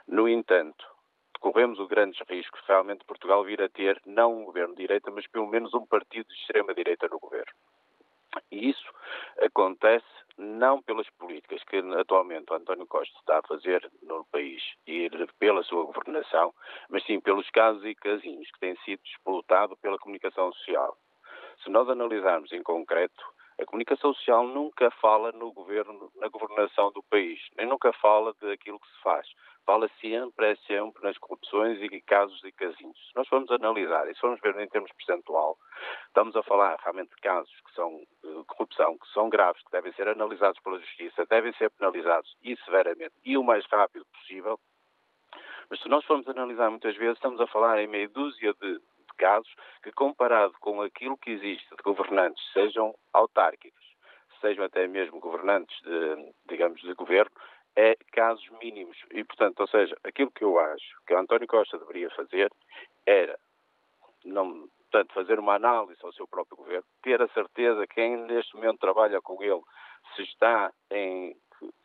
[0.05, 0.85] No entanto,
[1.39, 5.25] corremos o grandes riscos realmente Portugal vir a ter não um governo de direita, mas
[5.27, 7.53] pelo menos um partido de extrema-direita no governo.
[8.51, 8.91] E isso
[9.41, 10.05] acontece
[10.37, 15.63] não pelas políticas que atualmente o António Costa está a fazer no país e pela
[15.63, 16.53] sua governação,
[16.89, 20.97] mas sim pelos casos e casinhos que têm sido explotados pela comunicação social.
[21.63, 23.21] Se nós analisarmos em concreto,
[23.59, 28.79] A comunicação social nunca fala no governo, na governação do país, nem nunca fala daquilo
[28.79, 29.27] que se faz.
[29.65, 32.97] Fala sempre, é sempre nas corrupções e casos e casinhos.
[33.09, 35.57] Se nós formos analisar e se formos ver em termos percentual,
[36.07, 39.91] estamos a falar realmente de casos que são de corrupção, que são graves, que devem
[39.91, 44.57] ser analisados pela Justiça, devem ser penalizados e severamente e o mais rápido possível.
[45.69, 48.79] Mas se nós formos analisar muitas vezes, estamos a falar em meia dúzia de
[49.19, 49.53] casos
[49.83, 53.85] que, comparado com aquilo que existe de governantes, sejam autárquicos,
[54.41, 57.31] sejam até mesmo governantes, de, digamos, de governo,
[57.75, 58.97] é casos mínimos.
[59.11, 62.49] E, portanto, ou seja, aquilo que eu acho que António Costa deveria fazer
[63.05, 63.37] era,
[64.25, 68.55] não, portanto, fazer uma análise ao seu próprio governo, ter a certeza que quem neste
[68.55, 69.61] momento trabalha com ele
[70.15, 71.35] se está em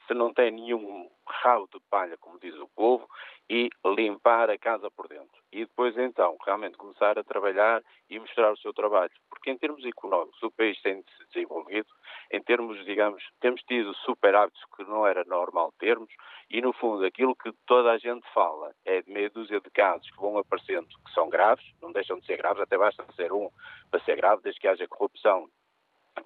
[0.07, 3.09] se não tem nenhum rabo de palha, como diz o povo,
[3.49, 5.44] e limpar a casa por dentro.
[5.55, 7.81] E depois, então, realmente começar a trabalhar
[8.11, 9.13] e mostrar o seu trabalho.
[9.31, 11.87] Porque, em termos económicos, o país tem se desenvolvido,
[12.33, 16.13] em termos, digamos, temos tido super hábitos que não era normal termos,
[16.51, 20.11] e, no fundo, aquilo que toda a gente fala é de meia dúzia de casos
[20.11, 23.49] que vão aparecendo que são graves, não deixam de ser graves, até basta ser um
[23.93, 25.49] para ser grave, desde que haja corrupção,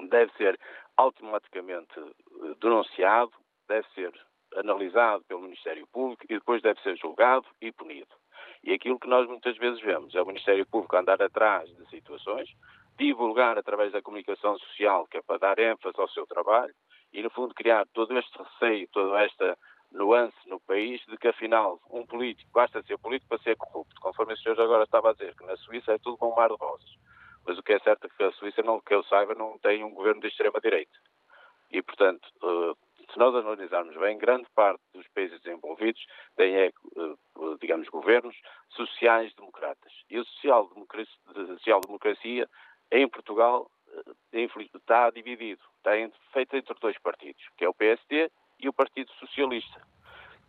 [0.08, 0.58] deve ser
[0.96, 3.32] automaticamente eh, denunciado,
[3.68, 4.10] deve ser
[4.56, 8.08] analisado pelo Ministério Público e depois deve ser julgado e punido.
[8.62, 12.48] E aquilo que nós muitas vezes vemos é o Ministério Público andar atrás de situações,
[12.98, 16.74] divulgar através da comunicação social, que é para dar ênfase ao seu trabalho,
[17.12, 19.56] e no fundo criar todo este receio, toda esta
[19.92, 24.34] nuance no país de que afinal um político basta ser político para ser corrupto, conforme
[24.34, 26.90] o senhor agora estava a dizer, que na Suíça é tudo um mar de rosas.
[27.46, 29.82] Mas o que é certo é que a Suíça, não, que eu saiba, não tem
[29.82, 30.92] um governo de extrema-direita.
[31.70, 36.04] E, portanto, eh, se nós analisarmos bem, grande parte dos países desenvolvidos
[36.36, 36.70] têm, é,
[37.60, 38.36] digamos, governos
[38.70, 39.92] sociais-democratas.
[40.10, 42.48] E a social-democracia
[42.90, 43.70] em Portugal
[44.32, 45.92] eh, está dividido, está
[46.32, 49.82] feita entre dois partidos, que é o PSD e o Partido Socialista.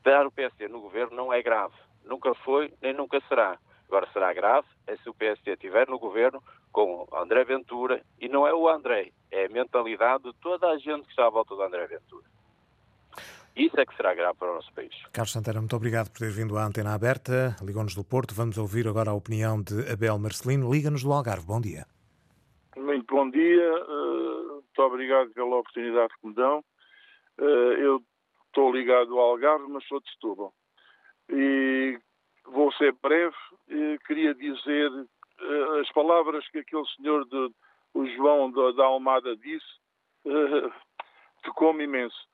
[0.03, 3.57] Dar o PSD no governo não é grave, nunca foi nem nunca será.
[3.88, 8.45] Agora será grave é se o PSD estiver no governo com André Ventura e não
[8.45, 11.64] é o André, é a mentalidade de toda a gente que está à volta do
[11.64, 12.26] André Ventura.
[13.60, 14.95] Isso é que será grave para o nosso país.
[15.12, 17.57] Carlos Santana, muito obrigado por ter vindo à antena aberta.
[17.62, 18.34] Ligou-nos do Porto.
[18.34, 20.72] Vamos ouvir agora a opinião de Abel Marcelino.
[20.72, 21.45] Liga-nos do Algarve.
[21.45, 21.86] Bom dia.
[22.78, 23.70] Muito bom dia.
[23.70, 26.64] Eh, muito obrigado pela oportunidade que me dão.
[27.38, 28.01] Eh, eu
[28.47, 30.53] estou ligado ao Algarve, mas sou de Setúbal.
[31.30, 31.99] E
[32.45, 33.36] vou ser breve.
[34.07, 34.89] Queria dizer
[35.41, 37.51] eh, as palavras que aquele senhor, de,
[37.93, 39.68] o João da Almada, disse,
[41.43, 42.30] tocou-me imenso.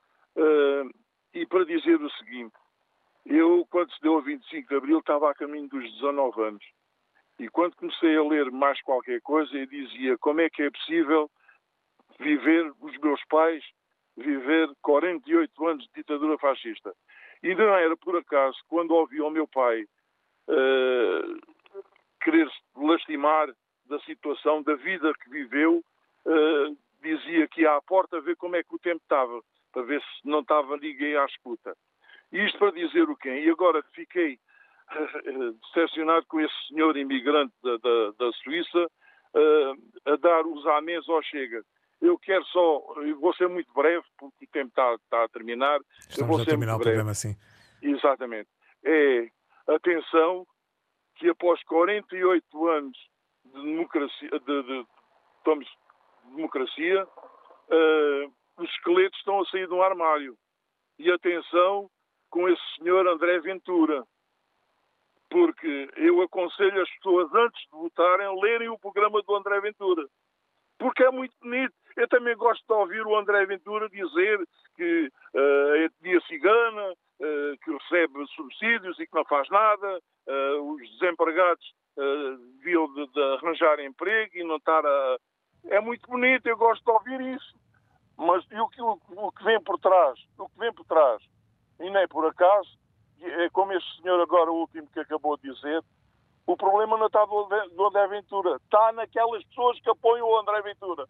[1.34, 2.56] E para dizer o seguinte,
[3.26, 6.64] eu, quando se deu a 25 de Abril, estava a caminho dos 19 anos.
[7.38, 11.30] E quando comecei a ler mais qualquer coisa, eu dizia como é que é possível
[12.18, 13.62] viver os meus pais,
[14.16, 16.94] viver 48 anos de ditadura fascista.
[17.42, 21.54] E não era por acaso, quando ouvi o meu pai uh,
[22.22, 23.48] querer lastimar
[23.84, 25.84] da situação, da vida que viveu,
[26.24, 29.42] uh, dizia que à porta ver como é que o tempo estava
[29.76, 31.76] para ver se não estava ninguém à escuta.
[32.32, 33.28] Isto para dizer o quê?
[33.44, 34.38] E agora fiquei
[35.74, 38.86] decepcionado com esse senhor imigrante da, da, da Suíça
[39.34, 41.62] uh, a dar os amens ao Chega.
[42.00, 45.78] Eu quero só, eu vou ser muito breve, porque o tempo está, está a terminar.
[46.08, 46.92] Estamos eu vou a ser terminar o breve.
[46.92, 47.36] programa, sim.
[47.82, 48.48] Exatamente.
[48.82, 49.28] É,
[49.68, 50.46] atenção,
[51.16, 52.96] que após 48 anos
[53.44, 60.36] de democracia, de, de, de democracia uh, os esqueletos estão a sair um armário.
[60.98, 61.90] E atenção
[62.30, 64.04] com esse senhor André Ventura,
[65.30, 70.06] porque eu aconselho as pessoas, antes de votarem, lerem o programa do André Ventura.
[70.78, 71.74] Porque é muito bonito.
[71.96, 74.38] Eu também gosto de ouvir o André Ventura dizer
[74.76, 79.98] que uh, é etnia cigana, uh, que recebe subsídios e que não faz nada,
[80.28, 81.64] uh, os desempregados
[81.96, 85.16] uh, deviam de, de arranjar emprego e não estar a.
[85.68, 87.65] É muito bonito, eu gosto de ouvir isso.
[88.16, 90.18] Mas e o, que, o, que vem por trás?
[90.38, 91.22] O que vem por trás?
[91.80, 92.78] E nem por acaso,
[93.20, 95.84] é como este senhor agora, o último que acabou de dizer,
[96.46, 100.62] o problema não está do, do André Ventura, está naquelas pessoas que apoiam o André
[100.62, 101.06] Ventura.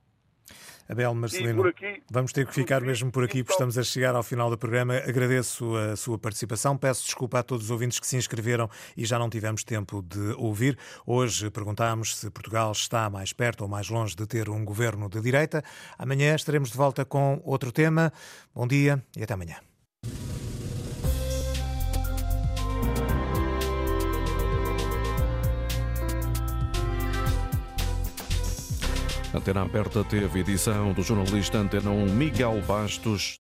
[0.89, 4.23] Abel Marcelino, aqui, vamos ter que ficar mesmo por aqui, porque estamos a chegar ao
[4.23, 4.97] final do programa.
[4.99, 9.19] Agradeço a sua participação, peço desculpa a todos os ouvintes que se inscreveram e já
[9.19, 10.79] não tivemos tempo de ouvir.
[11.07, 15.21] Hoje perguntámos se Portugal está mais perto ou mais longe de ter um governo de
[15.21, 15.63] direita.
[15.99, 18.13] Amanhã estaremos de volta com outro tema.
[18.55, 19.57] Bom dia e até amanhã.
[29.37, 33.35] Antena Aberta teve edição do jornalista Antena 1 Miguel Bastos.